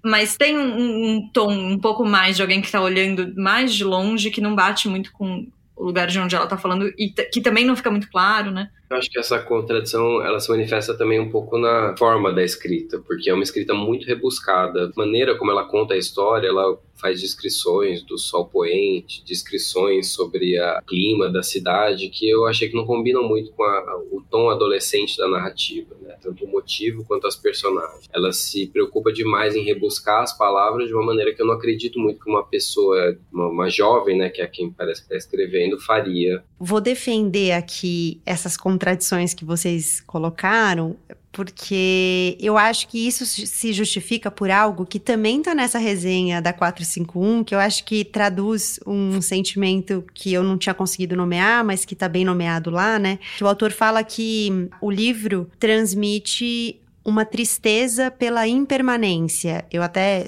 [0.05, 3.75] Mas tem um, um tom um pouco mais mais de alguém que está olhando mais
[3.75, 7.11] de longe, que não bate muito com o lugar de onde ela está falando e
[7.11, 8.71] que também não fica muito claro, né?
[8.89, 12.99] Eu acho que essa contradição ela se manifesta também um pouco na forma da escrita,
[13.07, 14.87] porque é uma escrita muito rebuscada.
[14.87, 20.59] A maneira como ela conta a história, ela faz descrições do sol poente, descrições sobre
[20.61, 24.51] o clima da cidade, que eu achei que não combinam muito com a, o tom
[24.51, 26.17] adolescente da narrativa, né?
[26.23, 28.09] tanto o motivo quanto as personagens.
[28.13, 31.99] Ela se preocupa demais em rebuscar as palavras de uma maneira que eu não acredito
[31.99, 35.79] muito que uma pessoa, uma, uma jovem, né, que é quem parece que está escrevendo,
[35.79, 36.43] faria.
[36.59, 40.97] Vou defender aqui essas contradições que vocês colocaram,
[41.37, 46.51] porque eu acho que isso se justifica por algo que também está nessa resenha da
[46.51, 51.85] 451, que eu acho que traduz um sentimento que eu não tinha conseguido nomear, mas
[51.85, 53.19] que está bem nomeado lá, né?
[53.37, 59.65] Que o autor fala que o livro transmite uma tristeza pela impermanência.
[59.71, 60.27] Eu até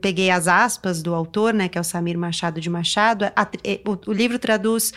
[0.00, 3.26] peguei as aspas do autor, né, que é o Samir Machado de Machado.
[3.36, 3.46] A,
[3.86, 4.90] o, o, livro traduz,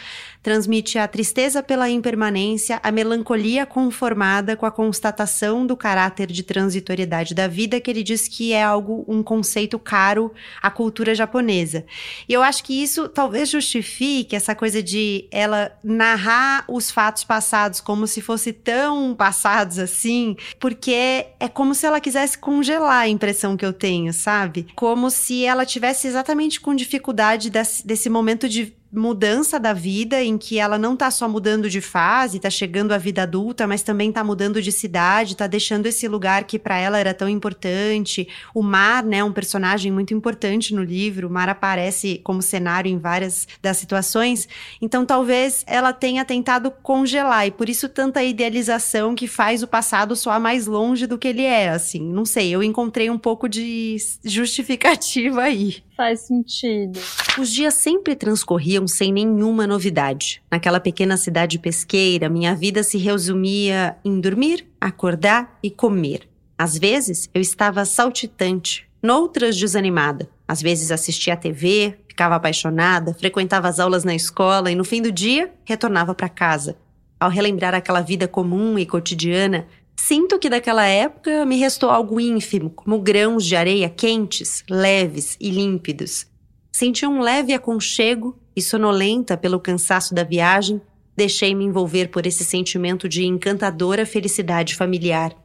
[0.47, 7.35] transmite a tristeza pela impermanência, a melancolia conformada com a constatação do caráter de transitoriedade
[7.35, 10.31] da vida, que ele diz que é algo, um conceito caro
[10.61, 11.85] à cultura japonesa.
[12.29, 17.81] E eu acho que isso talvez justifique essa coisa de ela narrar os fatos passados
[17.81, 23.57] como se fosse tão passados assim, porque é, como se ela quisesse congelar a impressão
[23.57, 24.65] que eu tenho, sabe?
[24.77, 30.37] Como se ela tivesse exatamente com dificuldade desse, desse momento de mudança da vida em
[30.37, 34.11] que ela não tá só mudando de fase, tá chegando à vida adulta, mas também
[34.11, 38.27] tá mudando de cidade, tá deixando esse lugar que para ela era tão importante.
[38.53, 41.27] O mar, né, um personagem muito importante no livro.
[41.27, 44.47] O mar aparece como cenário em várias das situações.
[44.81, 50.15] Então talvez ela tenha tentado congelar e por isso tanta idealização que faz o passado
[50.15, 52.01] soar mais longe do que ele é, assim.
[52.01, 55.86] Não sei, eu encontrei um pouco de justificativa aí.
[55.97, 56.99] Faz sentido.
[57.39, 60.43] Os dias sempre transcorriam sem nenhuma novidade.
[60.51, 66.29] Naquela pequena cidade pesqueira, minha vida se resumia em dormir, acordar e comer.
[66.55, 70.29] Às vezes eu estava saltitante, noutras desanimada.
[70.47, 75.01] Às vezes assistia à TV, ficava apaixonada, frequentava as aulas na escola e no fim
[75.01, 76.77] do dia retornava para casa.
[77.19, 79.65] Ao relembrar aquela vida comum e cotidiana,
[80.07, 85.49] Sinto que daquela época me restou algo ínfimo, como grãos de areia quentes, leves e
[85.49, 86.25] límpidos.
[86.71, 90.81] Senti um leve aconchego e, sonolenta pelo cansaço da viagem,
[91.13, 95.35] deixei-me envolver por esse sentimento de encantadora felicidade familiar.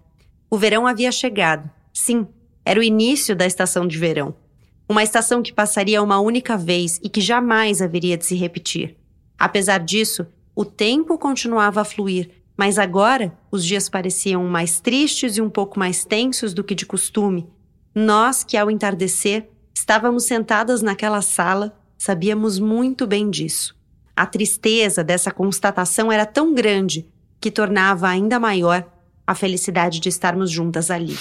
[0.48, 1.68] O verão havia chegado.
[1.92, 2.24] Sim,
[2.64, 4.32] era o início da estação de verão.
[4.88, 8.96] Uma estação que passaria uma única vez e que jamais haveria de se repetir.
[9.36, 15.42] Apesar disso, o tempo continuava a fluir mas agora os dias pareciam mais tristes e
[15.42, 17.48] um pouco mais tensos do que de costume.
[17.94, 23.76] Nós, que ao entardecer estávamos sentadas naquela sala, sabíamos muito bem disso.
[24.14, 27.06] A tristeza dessa constatação era tão grande
[27.40, 28.86] que tornava ainda maior
[29.26, 31.16] a felicidade de estarmos juntas ali.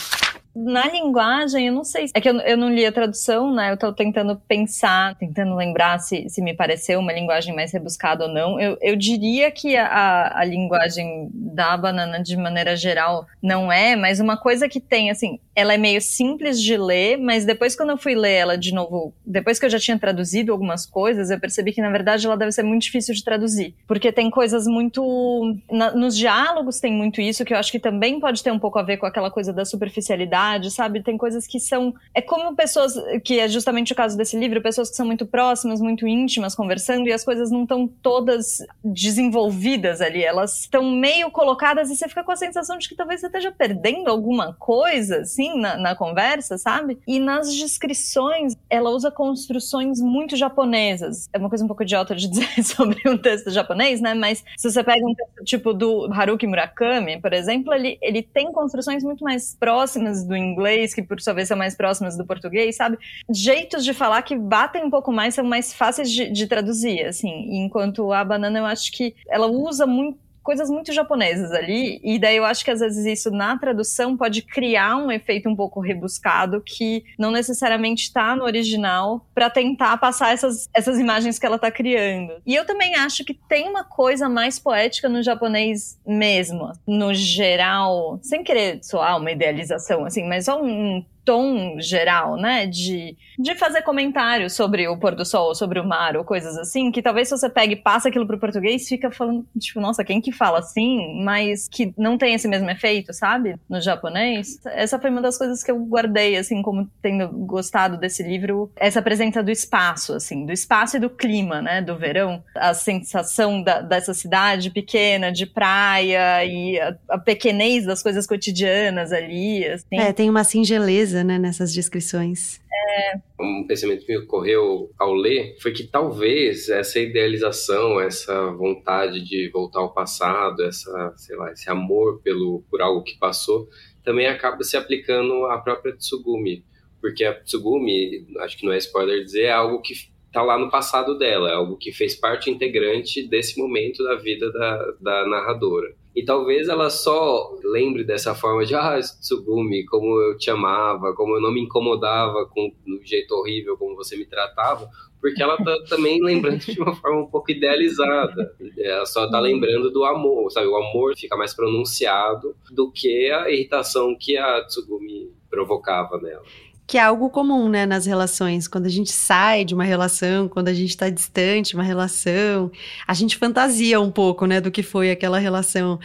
[0.53, 2.07] Na linguagem, eu não sei.
[2.13, 3.71] É que eu, eu não li a tradução, né?
[3.71, 8.33] Eu tô tentando pensar, tentando lembrar se, se me pareceu uma linguagem mais rebuscada ou
[8.33, 8.59] não.
[8.59, 14.19] Eu, eu diria que a, a linguagem da banana, de maneira geral, não é, mas
[14.19, 17.97] uma coisa que tem, assim, ela é meio simples de ler, mas depois quando eu
[17.97, 21.71] fui ler ela de novo, depois que eu já tinha traduzido algumas coisas, eu percebi
[21.73, 25.91] que na verdade ela deve ser muito difícil de traduzir, porque tem coisas muito na,
[25.91, 28.83] nos diálogos tem muito isso que eu acho que também pode ter um pouco a
[28.83, 31.03] ver com aquela coisa da superficialidade, sabe?
[31.03, 34.89] Tem coisas que são é como pessoas que é justamente o caso desse livro, pessoas
[34.89, 40.23] que são muito próximas, muito íntimas conversando e as coisas não estão todas desenvolvidas ali,
[40.23, 43.51] elas estão meio colocadas e você fica com a sensação de que talvez você esteja
[43.51, 46.99] perdendo alguma coisa, assim, assim na, na conversa, sabe?
[47.07, 51.29] E nas descrições, ela usa construções muito japonesas.
[51.33, 54.13] É uma coisa um pouco idiota de dizer sobre um texto japonês, né?
[54.13, 58.51] Mas se você pega um texto tipo do Haruki Murakami, por exemplo, ele, ele tem
[58.51, 62.75] construções muito mais próximas do inglês, que por sua vez são mais próximas do português,
[62.75, 62.97] sabe?
[63.29, 67.63] Jeitos de falar que batem um pouco mais, são mais fáceis de, de traduzir, assim.
[67.63, 72.37] Enquanto a banana, eu acho que ela usa muito coisas muito japonesas ali, e daí
[72.37, 76.61] eu acho que às vezes isso na tradução pode criar um efeito um pouco rebuscado
[76.65, 81.71] que não necessariamente está no original para tentar passar essas, essas imagens que ela está
[81.71, 82.33] criando.
[82.45, 88.19] E eu também acho que tem uma coisa mais poética no japonês mesmo, no geral,
[88.21, 92.65] sem querer soar uma idealização assim, mas só um tom geral, né?
[92.65, 96.91] De, de fazer comentários sobre o pôr do sol, sobre o mar, ou coisas assim,
[96.91, 100.21] que talvez se você pega e passa aquilo pro português, fica falando, tipo, nossa, quem
[100.21, 103.55] que fala assim, mas que não tem esse mesmo efeito, sabe?
[103.69, 104.59] No japonês.
[104.65, 109.01] Essa foi uma das coisas que eu guardei, assim, como tendo gostado desse livro, essa
[109.01, 111.81] presença do espaço, assim, do espaço e do clima, né?
[111.81, 112.43] Do verão.
[112.55, 119.11] A sensação da, dessa cidade pequena, de praia, e a, a pequenez das coisas cotidianas
[119.11, 119.97] ali, assim.
[119.97, 122.59] É, tem uma singeleza né, nessas descrições.
[122.71, 123.19] É...
[123.39, 129.49] Um pensamento que me ocorreu ao ler foi que talvez essa idealização, essa vontade de
[129.49, 133.67] voltar ao passado, essa, sei lá, esse amor pelo por algo que passou,
[134.03, 136.65] também acaba se aplicando à própria Tsugumi,
[136.99, 139.93] porque a Tsugumi, acho que não é spoiler dizer, é algo que
[140.31, 144.51] está lá no passado dela, é algo que fez parte integrante desse momento da vida
[144.51, 145.93] da, da narradora.
[146.15, 151.37] E talvez ela só lembre dessa forma de, ah, Tsugumi, como eu te amava, como
[151.37, 154.89] eu não me incomodava com o jeito horrível como você me tratava,
[155.21, 158.53] porque ela tá também lembrando de uma forma um pouco idealizada.
[158.77, 160.67] Ela só tá lembrando do amor, sabe?
[160.67, 166.43] O amor fica mais pronunciado do que a irritação que a Tsugumi provocava nela
[166.87, 168.67] que é algo comum, né, nas relações.
[168.67, 172.69] Quando a gente sai de uma relação, quando a gente está distante de uma relação,
[173.07, 175.99] a gente fantasia um pouco, né, do que foi aquela relação.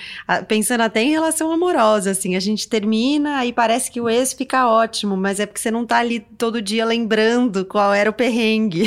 [0.47, 4.69] Pensando até em relação amorosa, assim, a gente termina e parece que o ex fica
[4.69, 8.85] ótimo, mas é porque você não tá ali todo dia lembrando qual era o perrengue.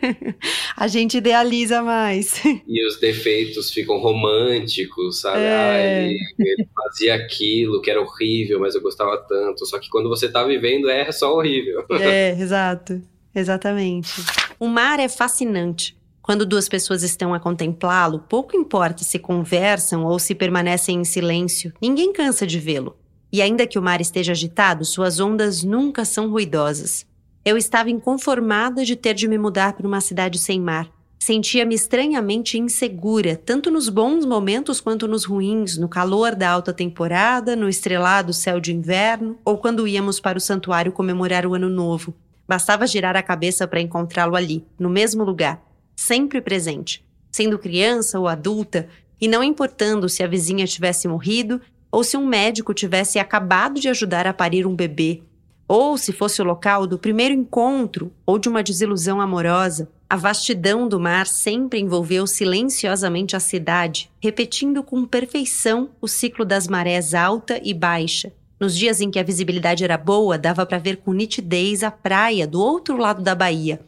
[0.76, 2.42] a gente idealiza mais.
[2.44, 5.40] E os defeitos ficam românticos, sabe?
[5.40, 5.52] É.
[5.52, 9.64] Ah, ele, ele fazia aquilo que era horrível, mas eu gostava tanto.
[9.64, 11.84] Só que quando você tá vivendo, é só horrível.
[11.90, 13.00] É, exato.
[13.34, 14.22] Exatamente.
[14.58, 15.96] O mar é fascinante.
[16.20, 21.72] Quando duas pessoas estão a contemplá-lo, pouco importa se conversam ou se permanecem em silêncio,
[21.82, 22.96] ninguém cansa de vê-lo.
[23.32, 27.06] E ainda que o mar esteja agitado, suas ondas nunca são ruidosas.
[27.44, 30.88] Eu estava inconformada de ter de me mudar para uma cidade sem mar.
[31.24, 37.54] Sentia-me estranhamente insegura, tanto nos bons momentos quanto nos ruins, no calor da alta temporada,
[37.54, 42.12] no estrelado céu de inverno, ou quando íamos para o santuário comemorar o ano novo.
[42.48, 45.62] Bastava girar a cabeça para encontrá-lo ali, no mesmo lugar,
[45.94, 48.88] sempre presente, sendo criança ou adulta,
[49.20, 53.88] e não importando se a vizinha tivesse morrido ou se um médico tivesse acabado de
[53.88, 55.22] ajudar a parir um bebê,
[55.68, 59.88] ou se fosse o local do primeiro encontro ou de uma desilusão amorosa.
[60.12, 66.68] A vastidão do mar sempre envolveu silenciosamente a cidade, repetindo com perfeição o ciclo das
[66.68, 68.30] marés alta e baixa.
[68.60, 72.46] Nos dias em que a visibilidade era boa, dava para ver com nitidez a praia
[72.46, 73.80] do outro lado da baía.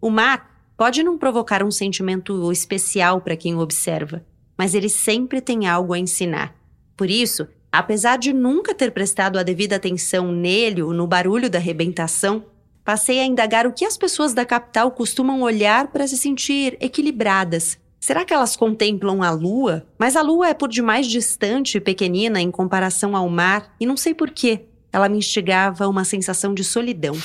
[0.00, 4.24] O mar pode não provocar um sentimento especial para quem o observa,
[4.56, 6.54] mas ele sempre tem algo a ensinar.
[6.96, 11.58] Por isso, apesar de nunca ter prestado a devida atenção nele ou no barulho da
[11.58, 12.44] arrebentação,
[12.84, 17.78] passei a indagar o que as pessoas da capital costumam olhar para se sentir equilibradas.
[18.00, 19.86] Será que elas contemplam a lua?
[19.96, 23.96] Mas a lua é por demais distante e pequenina em comparação ao mar, e não
[23.96, 24.66] sei porquê.
[24.92, 27.16] Ela me instigava uma sensação de solidão.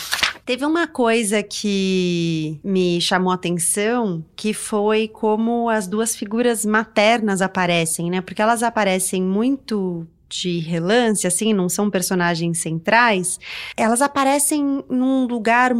[0.45, 7.41] Teve uma coisa que me chamou a atenção, que foi como as duas figuras maternas
[7.41, 8.21] aparecem, né?
[8.21, 13.39] Porque elas aparecem muito de relance, assim, não são personagens centrais,
[13.75, 15.73] elas aparecem num lugar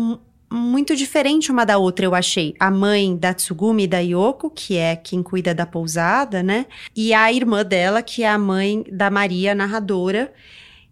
[0.49, 2.55] muito diferente uma da outra, eu achei.
[2.59, 6.65] A mãe da Tsugumi da Yoko, que é quem cuida da pousada, né?
[6.95, 10.33] E a irmã dela, que é a mãe da Maria, narradora.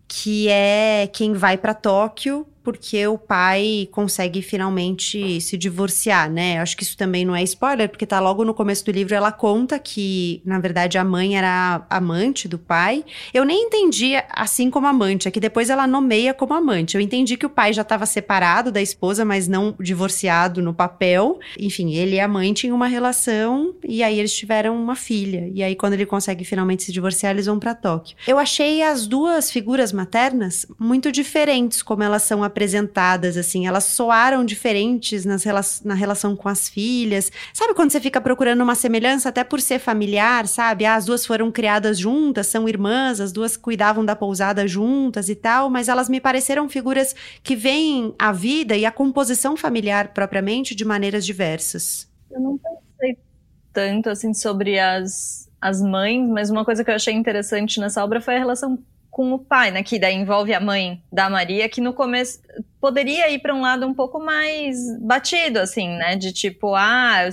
[0.07, 6.59] que é quem vai para Tóquio porque o pai consegue finalmente se divorciar, né?
[6.59, 9.31] Acho que isso também não é spoiler, porque tá logo no começo do livro ela
[9.31, 13.05] conta que, na verdade, a mãe era amante do pai.
[13.31, 16.95] Eu nem entendi assim como amante, é que depois ela nomeia como amante.
[16.95, 21.39] Eu entendi que o pai já estava separado da esposa, mas não divorciado no papel.
[21.59, 25.51] Enfim, ele e a mãe tinham uma relação e aí eles tiveram uma filha.
[25.53, 28.17] E aí quando ele consegue finalmente se divorciar, eles vão para Tóquio.
[28.27, 33.67] Eu achei as duas figuras maternas muito diferentes como elas são apresentadas, assim.
[33.67, 37.29] Elas soaram diferentes nas rela na relação com as filhas.
[37.53, 40.85] Sabe quando você fica procurando uma semelhança, até por ser familiar, sabe?
[40.85, 45.35] Ah, as duas foram criadas juntas, são irmãs, as duas cuidavam da pousada juntas e
[45.35, 50.73] tal, mas elas me pareceram figuras que veem a vida e a composição familiar propriamente
[50.73, 52.07] de maneiras diversas.
[52.31, 53.17] Eu não pensei
[53.73, 58.21] tanto assim sobre as, as mães, mas uma coisa que eu achei interessante nessa obra
[58.21, 58.79] foi a relação
[59.15, 59.81] com o pai, né?
[59.81, 62.41] Que daí envolve a mãe da Maria, que no começo
[62.85, 66.15] poderia ir para um lado um pouco mais batido, assim, né?
[66.15, 67.27] De tipo, ah,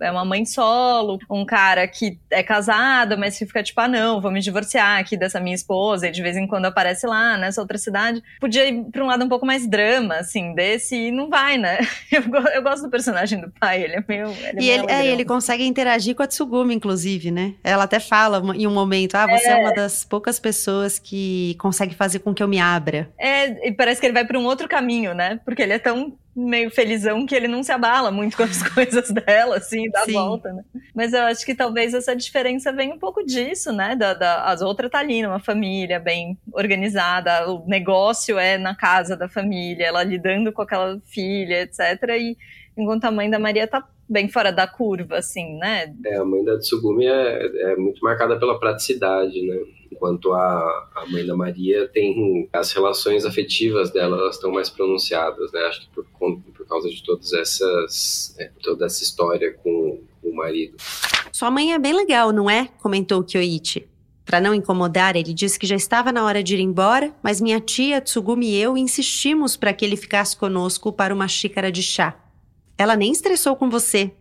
[0.00, 4.20] é uma mãe solo, um cara que é casado, mas que fica tipo, ah, não,
[4.20, 7.60] vou me divorciar aqui dessa minha esposa, e de vez em quando aparece lá nessa
[7.60, 8.20] outra cidade.
[8.40, 11.78] Podia ir para um lado um pouco mais drama, assim, desse, e não vai, né?
[12.10, 12.22] Eu,
[12.54, 14.28] eu gosto do personagem do pai, ele é meio.
[14.28, 17.54] Ele é e ele, é, ele consegue interagir com a Tsugumi, inclusive, né?
[17.62, 21.54] Ela até fala em um momento, ah, você é, é uma das poucas pessoas que
[21.60, 23.10] consegue fazer com que eu me abra.
[23.18, 25.38] É, e parece que ele vai para um outro caminho caminho, né?
[25.44, 29.10] Porque ele é tão meio felizão que ele não se abala muito com as coisas
[29.10, 30.12] dela, assim, dá Sim.
[30.12, 30.62] volta, né?
[30.94, 33.94] Mas eu acho que talvez essa diferença venha um pouco disso, né?
[33.94, 39.16] Da, da, as outras tá ali numa família bem organizada, o negócio é na casa
[39.16, 41.80] da família, ela lidando com aquela filha, etc.
[42.18, 42.36] E
[42.76, 45.94] enquanto a mãe da Maria tá bem fora da curva, assim, né?
[46.04, 49.58] É, a mãe da Tsugumi é, é muito marcada pela praticidade, né?
[49.90, 55.52] Enquanto a, a mãe da Maria tem as relações afetivas dela, elas estão mais pronunciadas,
[55.52, 55.60] né?
[55.62, 60.36] Acho que por, por causa de todas essas, é, toda essa história com, com o
[60.36, 60.76] marido.
[61.32, 62.68] Sua mãe é bem legal, não é?
[62.78, 63.86] Comentou Kyoichi.
[64.24, 67.58] Para não incomodar, ele disse que já estava na hora de ir embora, mas minha
[67.60, 72.14] tia, Tsugumi e eu insistimos para que ele ficasse conosco para uma xícara de chá.
[72.78, 74.12] Ela nem estressou com você.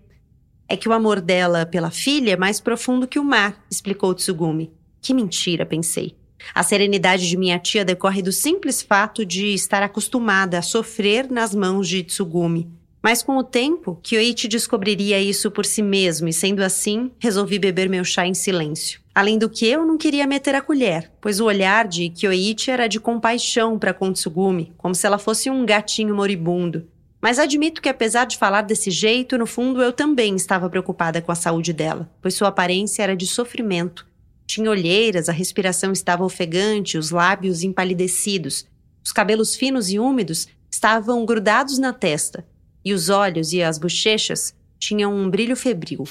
[0.67, 4.73] É que o amor dela pela filha é mais profundo que o mar, explicou Tsugumi.
[4.99, 6.15] Que mentira, pensei.
[6.55, 11.53] A serenidade de minha tia decorre do simples fato de estar acostumada a sofrer nas
[11.53, 12.67] mãos de Tsugumi.
[13.01, 17.87] Mas com o tempo, Kyoichi descobriria isso por si mesmo e, sendo assim, resolvi beber
[17.87, 18.99] meu chá em silêncio.
[19.13, 22.87] Além do que, eu não queria meter a colher, pois o olhar de Kyoichi era
[22.87, 26.87] de compaixão para com Tsugumi, como se ela fosse um gatinho moribundo.
[27.21, 31.31] Mas admito que, apesar de falar desse jeito, no fundo eu também estava preocupada com
[31.31, 34.05] a saúde dela, pois sua aparência era de sofrimento.
[34.45, 38.65] Tinha olheiras, a respiração estava ofegante, os lábios empalidecidos.
[39.03, 42.45] Os cabelos finos e úmidos estavam grudados na testa,
[42.85, 46.03] e os olhos e as bochechas tinham um brilho febril.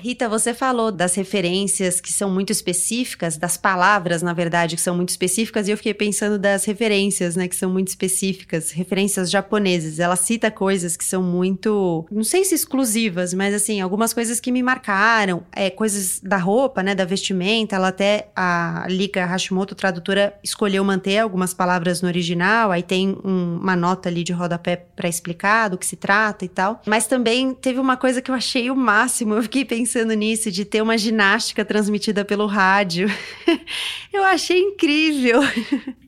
[0.00, 4.96] Rita, você falou das referências que são muito específicas, das palavras, na verdade, que são
[4.96, 9.98] muito específicas, e eu fiquei pensando das referências, né, que são muito específicas, referências japonesas.
[9.98, 14.50] Ela cita coisas que são muito, não sei se exclusivas, mas assim, algumas coisas que
[14.50, 17.76] me marcaram, é, coisas da roupa, né, da vestimenta.
[17.76, 23.58] Ela até, a Lika Hashimoto, tradutora, escolheu manter algumas palavras no original, aí tem um,
[23.60, 26.82] uma nota ali de rodapé para explicar do que se trata e tal.
[26.86, 30.64] Mas também teve uma coisa que eu achei o máximo, eu fiquei pensando nisso, de
[30.64, 33.08] ter uma ginástica transmitida pelo rádio.
[34.12, 35.40] eu achei incrível.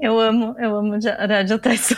[0.01, 0.99] Eu amo, eu amo
[1.29, 1.95] Rádio Tyson.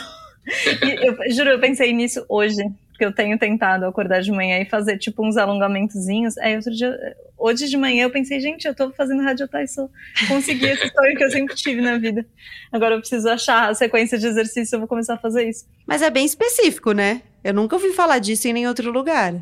[1.03, 4.97] eu juro, eu pensei nisso hoje, porque eu tenho tentado acordar de manhã e fazer
[4.97, 6.37] tipo uns alongamentozinhos.
[6.37, 6.97] Aí outro dia,
[7.37, 9.89] hoje de manhã eu pensei, gente, eu tô fazendo Rádio Tyson.
[10.27, 12.25] Consegui esse sonho que eu sempre tive na vida.
[12.71, 15.65] Agora eu preciso achar a sequência de exercício, eu vou começar a fazer isso.
[15.85, 17.21] Mas é bem específico, né?
[17.43, 19.35] Eu nunca ouvi falar disso em nenhum outro lugar.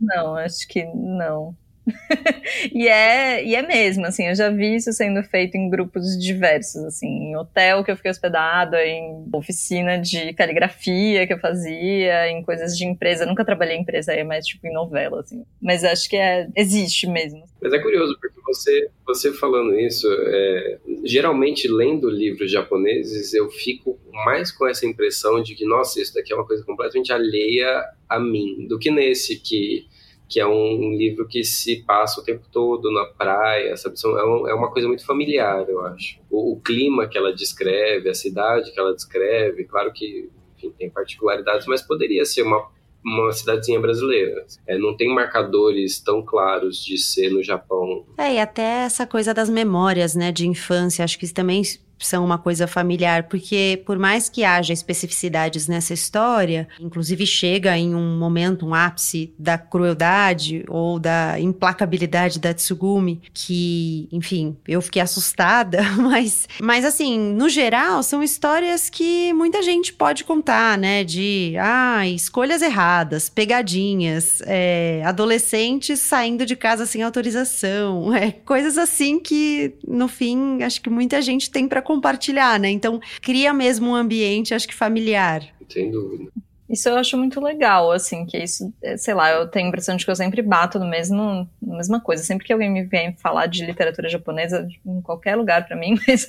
[0.00, 1.56] Não, acho que não.
[2.74, 6.82] e, é, e é mesmo, assim, eu já vi isso sendo feito em grupos diversos,
[6.84, 12.42] assim, em hotel que eu fiquei hospedada, em oficina de caligrafia que eu fazia, em
[12.42, 13.24] coisas de empresa.
[13.24, 15.44] Eu nunca trabalhei em empresa, é mais tipo em novela, assim.
[15.62, 17.44] Mas acho que é, existe mesmo.
[17.62, 23.98] Mas é curioso, porque você, você falando isso, é, geralmente lendo livros japoneses, eu fico
[24.24, 28.18] mais com essa impressão de que, nossa, isso daqui é uma coisa completamente alheia a
[28.18, 29.86] mim, do que nesse que
[30.28, 33.94] que é um, livro que se passa o tempo todo na praia, sabe?
[34.04, 36.18] É, é uma coisa muito familiar, eu acho.
[36.30, 40.90] O, o, clima que ela descreve, a cidade que ela descreve, claro que enfim, tem
[40.90, 42.66] particularidades, mas poderia ser uma,
[43.04, 44.44] uma cidadezinha brasileira.
[44.66, 48.04] É, não tem marcadores tão claros de ser no Japão.
[48.18, 51.62] É, e até essa coisa das memórias, né, de infância, acho que isso também
[51.98, 57.94] são uma coisa familiar, porque por mais que haja especificidades nessa história, inclusive chega em
[57.94, 65.02] um momento, um ápice da crueldade ou da implacabilidade da Tsugumi, que, enfim, eu fiquei
[65.02, 71.04] assustada, mas, mas assim, no geral, são histórias que muita gente pode contar, né?
[71.04, 79.18] De, ah, escolhas erradas, pegadinhas, é, adolescentes saindo de casa sem autorização, é, coisas assim
[79.18, 82.68] que, no fim, acho que muita gente tem para compartilhar, né?
[82.68, 85.42] Então, cria mesmo um ambiente, acho que familiar.
[85.68, 86.30] Sem dúvida.
[86.68, 89.96] Isso eu acho muito legal, assim, que isso, é, sei lá, eu tenho a impressão
[89.96, 92.22] de que eu sempre bato no mesmo, na mesma coisa.
[92.22, 96.28] Sempre que alguém me vem falar de literatura japonesa, em qualquer lugar para mim, mas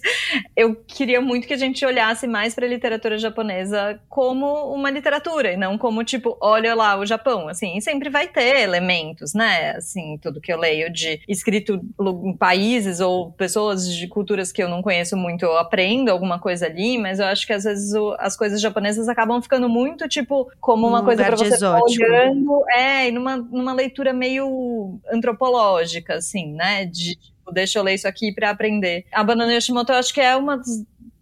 [0.56, 5.54] eu queria muito que a gente olhasse mais para a literatura japonesa como uma literatura
[5.54, 9.72] e não como tipo, olha lá o Japão, assim, e sempre vai ter elementos, né?
[9.72, 11.82] Assim, tudo que eu leio de escrito
[12.24, 16.66] em países ou pessoas de culturas que eu não conheço muito, eu aprendo alguma coisa
[16.68, 20.27] ali, mas eu acho que às vezes o, as coisas japonesas acabam ficando muito tipo
[20.28, 26.16] tipo, como uma coisa para você estar olhando, é, e numa, numa leitura meio antropológica,
[26.16, 26.86] assim, né?
[26.86, 29.06] De, tipo, deixa eu ler isso aqui para aprender.
[29.12, 30.62] A Banana Yoshimoto, eu acho que é uma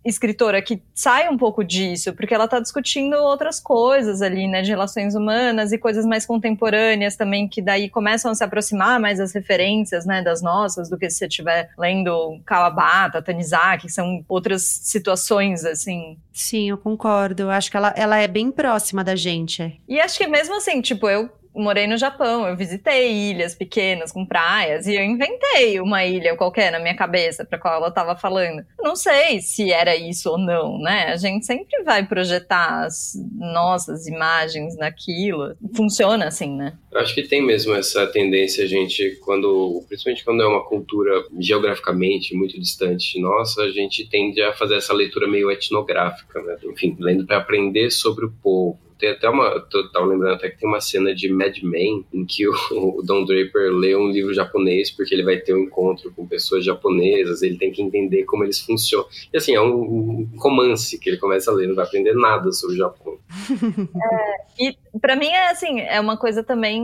[0.05, 4.69] escritora que sai um pouco disso, porque ela está discutindo outras coisas ali, né, de
[4.69, 9.33] relações humanas e coisas mais contemporâneas também, que daí começam a se aproximar mais das
[9.33, 14.63] referências, né, das nossas, do que se você estiver lendo Kawabata, Tanizaki, que são outras
[14.63, 16.17] situações, assim.
[16.33, 17.43] Sim, eu concordo.
[17.43, 19.79] Eu acho que ela, ela é bem próxima da gente.
[19.87, 24.25] E acho que mesmo assim, tipo, eu morei no Japão, eu visitei ilhas pequenas com
[24.25, 28.65] praias e eu inventei uma ilha qualquer na minha cabeça para qual ela estava falando.
[28.79, 31.11] Não sei se era isso ou não, né?
[31.11, 35.55] A gente sempre vai projetar as nossas imagens naquilo.
[35.75, 36.73] Funciona assim, né?
[36.93, 42.35] Acho que tem mesmo essa tendência, a gente, quando, principalmente quando é uma cultura geograficamente
[42.35, 46.57] muito distante nossa, a gente tende a fazer essa leitura meio etnográfica, né?
[46.65, 49.59] Enfim, lendo para aprender sobre o povo tem até uma.
[49.59, 53.01] Tô, tava lembrando até que tem uma cena de Mad Men em que o, o,
[53.03, 57.41] Don Draper lê um livro japonês porque ele vai ter um encontro com pessoas japonesas,
[57.41, 59.07] ele tem que entender como eles funcionam.
[59.33, 62.51] E assim, é um, um romance que ele começa a ler, não vai aprender nada
[62.51, 63.17] sobre o Japão.
[64.05, 66.81] É, e para mim é assim, é uma coisa também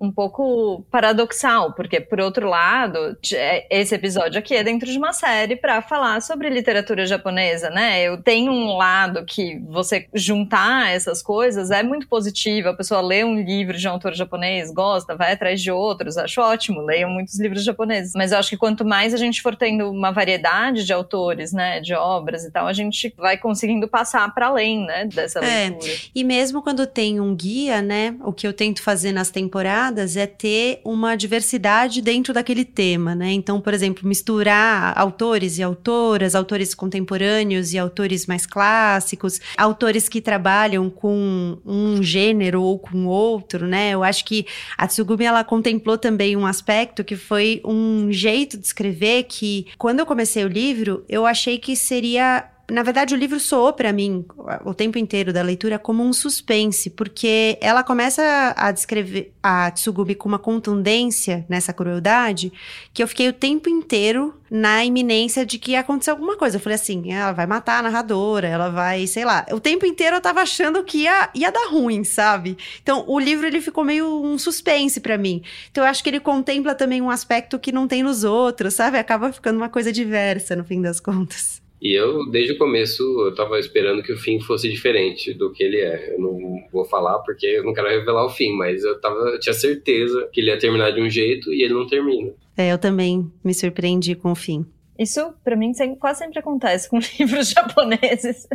[0.00, 5.12] um pouco paradoxal, porque por outro lado, é, esse episódio aqui é dentro de uma
[5.12, 8.02] série para falar sobre literatura japonesa, né?
[8.02, 13.22] Eu tenho um lado que você juntar essas coisas é muito positivo, a pessoa lê
[13.24, 17.38] um livro de um autor japonês, gosta, vai atrás de outros, acho ótimo, leiam muitos
[17.38, 18.12] livros japoneses.
[18.14, 21.80] Mas eu acho que quanto mais a gente for tendo uma variedade de autores, né,
[21.80, 25.92] de obras e tal, a gente vai conseguindo passar para além, né, dessa é, leitura.
[26.14, 28.14] E mesmo quando tem um guia guia, né?
[28.24, 33.32] O que eu tento fazer nas temporadas é ter uma diversidade dentro daquele tema, né?
[33.32, 40.20] Então, por exemplo, misturar autores e autoras, autores contemporâneos e autores mais clássicos, autores que
[40.20, 41.16] trabalham com
[41.64, 43.90] um gênero ou com outro, né?
[43.90, 48.66] Eu acho que a Tsugumi ela contemplou também um aspecto que foi um jeito de
[48.66, 53.40] escrever que quando eu comecei o livro, eu achei que seria na verdade, o livro
[53.40, 54.24] soou para mim
[54.64, 60.14] o tempo inteiro da leitura como um suspense, porque ela começa a descrever a Tsugumi
[60.14, 62.52] com uma contundência nessa crueldade
[62.92, 66.56] que eu fiquei o tempo inteiro na iminência de que ia acontecer alguma coisa.
[66.56, 69.46] Eu falei assim, ela vai matar a narradora, ela vai, sei lá.
[69.52, 72.56] O tempo inteiro eu tava achando que ia, ia dar ruim, sabe?
[72.82, 75.42] Então, o livro ele ficou meio um suspense para mim.
[75.70, 78.98] Então, eu acho que ele contempla também um aspecto que não tem nos outros, sabe?
[78.98, 81.59] Acaba ficando uma coisa diversa no fim das contas.
[81.80, 85.62] E eu, desde o começo, eu tava esperando que o fim fosse diferente do que
[85.62, 86.14] ele é.
[86.14, 86.38] Eu não
[86.70, 90.28] vou falar porque eu não quero revelar o fim, mas eu, tava, eu tinha certeza
[90.32, 92.32] que ele ia terminar de um jeito e ele não termina.
[92.56, 94.66] É, eu também me surpreendi com o fim.
[95.00, 98.46] Isso, para mim, sempre, quase sempre acontece com livros japoneses.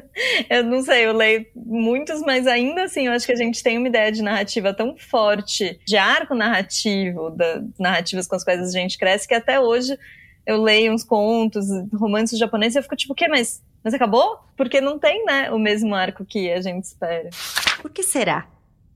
[0.47, 3.79] Eu não sei, eu leio muitos, mas ainda assim, eu acho que a gente tem
[3.79, 8.79] uma ideia de narrativa tão forte, de arco narrativo, da, narrativas com as quais a
[8.79, 9.97] gente cresce, que até hoje
[10.45, 13.27] eu leio uns contos, romances japoneses, e eu fico tipo, o quê?
[13.27, 14.39] Mas, mas acabou?
[14.55, 17.29] Porque não tem, né, o mesmo arco que a gente espera.
[17.81, 18.47] Por que será?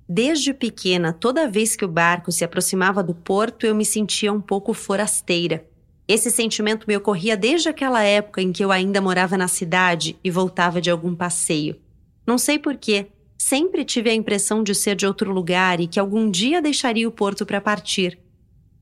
[0.07, 4.41] Desde pequena, toda vez que o barco se aproximava do porto, eu me sentia um
[4.41, 5.65] pouco forasteira.
[6.07, 10.31] Esse sentimento me ocorria desde aquela época em que eu ainda morava na cidade e
[10.31, 11.79] voltava de algum passeio.
[12.25, 16.29] Não sei porquê, sempre tive a impressão de ser de outro lugar e que algum
[16.29, 18.17] dia deixaria o porto para partir.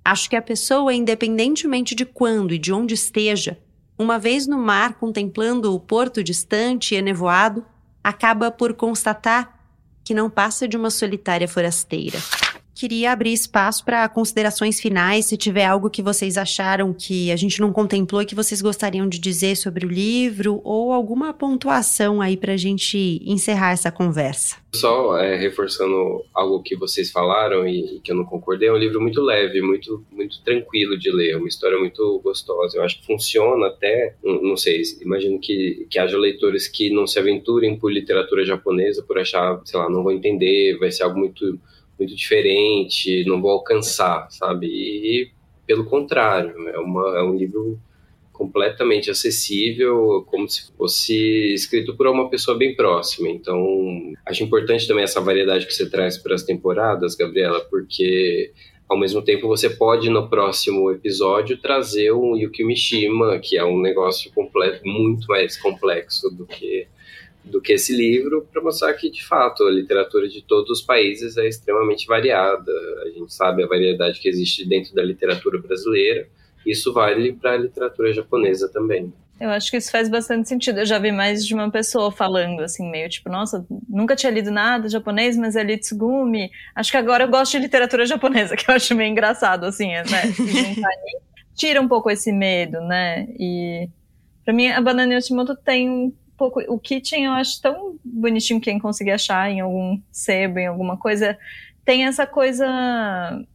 [0.07, 3.59] Acho que a pessoa, independentemente de quando e de onde esteja,
[3.99, 7.65] uma vez no mar contemplando o porto distante e enevoado,
[8.01, 9.59] acaba por constatar
[10.05, 12.17] que não passa de uma solitária forasteira.
[12.77, 17.59] Queria abrir espaço para considerações finais, se tiver algo que vocês acharam que a gente
[17.59, 22.37] não contemplou e que vocês gostariam de dizer sobre o livro, ou alguma pontuação aí
[22.37, 24.57] para a gente encerrar essa conversa.
[24.75, 28.77] Só é, reforçando algo que vocês falaram e, e, que eu não concordei, é um
[28.77, 32.77] livro muito leve, muito, muito tranquilo de ler, uma história muito gostosa.
[32.77, 37.07] Eu acho que funciona até, não, não sei, imagino que, que haja leitores que não
[37.07, 41.17] se aventurem por literatura japonesa por achar, sei lá, não vou entender, vai ser algo
[41.17, 41.59] muito
[41.99, 44.67] muito diferente, não vou alcançar, sabe?
[44.67, 45.31] E
[45.65, 47.79] pelo contrário, é, uma, é um livro
[48.31, 53.27] completamente acessível, como se fosse escrito por uma pessoa bem próxima.
[53.29, 58.51] Então, acho importante também essa variedade que você traz para as temporadas, Gabriela, porque
[58.87, 63.81] ao mesmo tempo você pode no próximo episódio trazer um Yuki Mishima, que é um
[63.81, 66.87] negócio completo, muito mais complexo do que
[67.47, 71.37] do que esse livro para mostrar que, de fato, a literatura de todos os países
[71.37, 72.71] é extremamente variada.
[73.05, 76.27] A gente sabe a variedade que existe dentro da literatura brasileira.
[76.65, 79.13] Isso vale para a literatura japonesa também.
[79.39, 80.79] Eu acho que isso faz bastante sentido.
[80.79, 84.49] Eu já vi mais de uma pessoa falando, assim, meio tipo, nossa, nunca tinha lido
[84.49, 86.49] nada japonês, mas é li Tsugumi.
[86.75, 90.03] Acho que agora eu gosto de literatura japonesa, que eu acho meio engraçado, assim, né?
[91.55, 93.27] Tira um pouco esse medo, né?
[93.39, 93.89] E
[94.43, 96.61] para mim, a Banana Yoshimoto tem pouco.
[96.67, 101.37] O Kitchen eu acho tão bonitinho quem conseguir achar em algum sebo, em alguma coisa.
[101.83, 102.65] Tem essa coisa.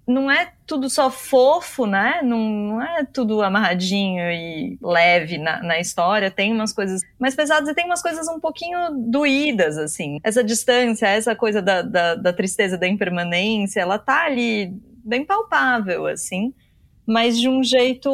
[0.07, 2.21] Não é tudo só fofo, né?
[2.23, 6.31] Não, não é tudo amarradinho e leve na, na história.
[6.31, 10.19] Tem umas coisas mais pesadas e tem umas coisas um pouquinho doídas, assim.
[10.25, 14.75] Essa distância, essa coisa da, da, da tristeza, da impermanência, ela tá ali
[15.05, 16.55] bem palpável, assim
[17.13, 18.11] mas de um jeito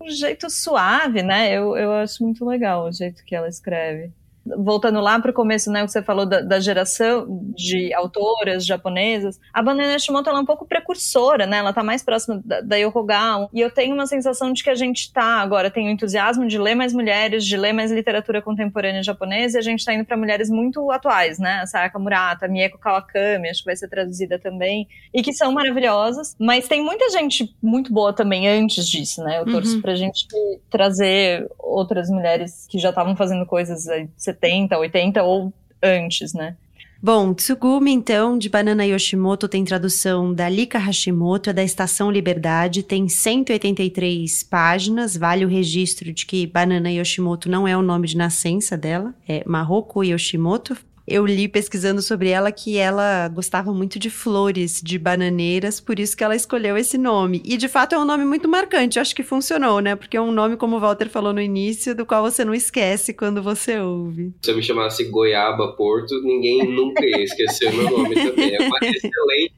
[0.00, 1.52] um jeito suave, né?
[1.52, 4.10] Eu, eu acho muito legal o jeito que ela escreve
[4.56, 8.64] voltando lá para o começo, né, o que você falou da, da, geração de autoras
[8.64, 12.60] japonesas, a Banana Hashimoto ela é um pouco precursora, né, ela está mais próxima da,
[12.60, 15.90] da Yokogawa, e eu tenho uma sensação de que a gente está agora, tem o
[15.90, 19.94] entusiasmo de ler mais mulheres, de ler mais literatura contemporânea japonesa, e a gente está
[19.94, 23.76] indo para mulheres muito atuais, né, a Sayaka Murata, a Mieko Kawakami, acho que vai
[23.76, 28.88] ser traduzida também, e que são maravilhosas, mas tem muita gente muito boa também antes
[28.88, 29.82] disso, né, eu torço uhum.
[29.82, 30.26] pra gente
[30.70, 34.08] trazer outras mulheres que já estavam fazendo coisas aí,
[34.40, 36.56] 70, 80 ou antes, né?
[37.00, 42.82] Bom, Tsugumi, então, de Banana Yoshimoto, tem tradução da Lika Hashimoto, é da Estação Liberdade,
[42.82, 48.16] tem 183 páginas, vale o registro de que Banana Yoshimoto não é o nome de
[48.16, 50.76] nascença dela, é Mahoko Yoshimoto,
[51.08, 56.16] eu li pesquisando sobre ela que ela gostava muito de flores, de bananeiras, por isso
[56.16, 57.42] que ela escolheu esse nome.
[57.44, 59.96] E de fato é um nome muito marcante, eu acho que funcionou, né?
[59.96, 63.12] Porque é um nome, como o Walter falou no início, do qual você não esquece
[63.12, 64.34] quando você ouve.
[64.42, 68.54] Se eu me chamasse Goiaba Porto, ninguém nunca ia esquecer meu nome também.
[68.54, 69.54] É uma excelente.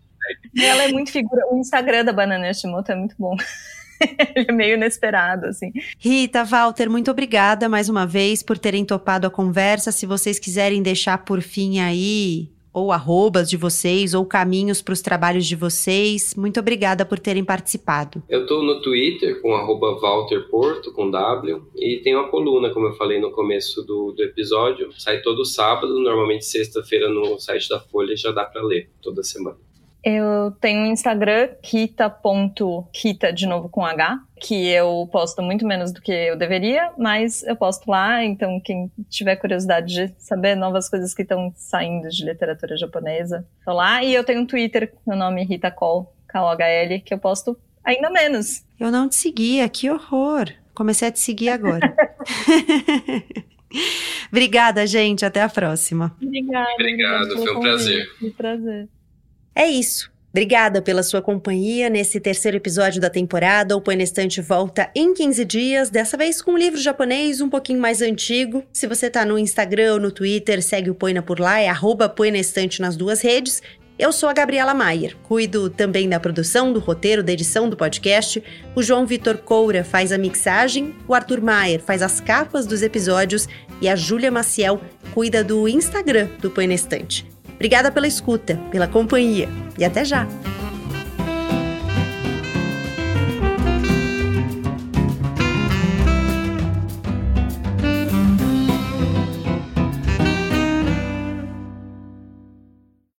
[0.56, 1.42] Ela é muito figura.
[1.50, 3.36] O Instagram da Banana Yoshimoto é muito bom.
[4.34, 5.72] é meio inesperado, assim.
[5.98, 9.92] Rita, Walter, muito obrigada mais uma vez por terem topado a conversa.
[9.92, 15.00] Se vocês quiserem deixar por fim aí ou arrobas de vocês, ou caminhos para os
[15.00, 16.34] trabalhos de vocês.
[16.36, 18.22] Muito obrigada por terem participado.
[18.28, 22.86] Eu estou no Twitter com arroba Walter Porto, com W, e tem uma coluna, como
[22.86, 24.90] eu falei no começo do, do episódio.
[24.98, 29.58] Sai todo sábado, normalmente sexta-feira no site da Folha, já dá para ler toda semana.
[30.02, 36.00] Eu tenho um Instagram, kita.kita, de novo com H, que eu posto muito menos do
[36.00, 41.12] que eu deveria, mas eu posto lá, então quem tiver curiosidade de saber novas coisas
[41.12, 44.02] que estão saindo de literatura japonesa, tô lá.
[44.02, 48.10] E eu tenho um Twitter, meu nome é Rita Col, K-O-H-L, que eu posto ainda
[48.10, 48.64] menos.
[48.78, 50.50] Eu não te seguia, que horror.
[50.74, 51.94] Comecei a te seguir agora.
[54.32, 55.24] Obrigada, gente.
[55.24, 56.16] Até a próxima.
[56.20, 56.72] Obrigada.
[56.72, 58.10] Obrigado, foi um prazer.
[58.18, 58.88] Foi um prazer.
[59.60, 60.10] É isso.
[60.30, 63.76] Obrigada pela sua companhia nesse terceiro episódio da temporada.
[63.76, 67.78] O Põe Estante volta em 15 dias, dessa vez com um livro japonês um pouquinho
[67.78, 68.64] mais antigo.
[68.72, 72.10] Se você tá no Instagram ou no Twitter, segue o Põe por lá, é arroba
[72.36, 73.60] Estante nas duas redes.
[73.98, 78.42] Eu sou a Gabriela Maier, cuido também da produção, do roteiro, da edição do podcast.
[78.74, 83.46] O João Vitor Coura faz a mixagem, o Arthur Maier faz as capas dos episódios
[83.78, 84.80] e a Júlia Maciel
[85.12, 87.28] cuida do Instagram do Põe Estante.
[87.60, 89.46] Obrigada pela escuta, pela companhia
[89.76, 90.26] e até já!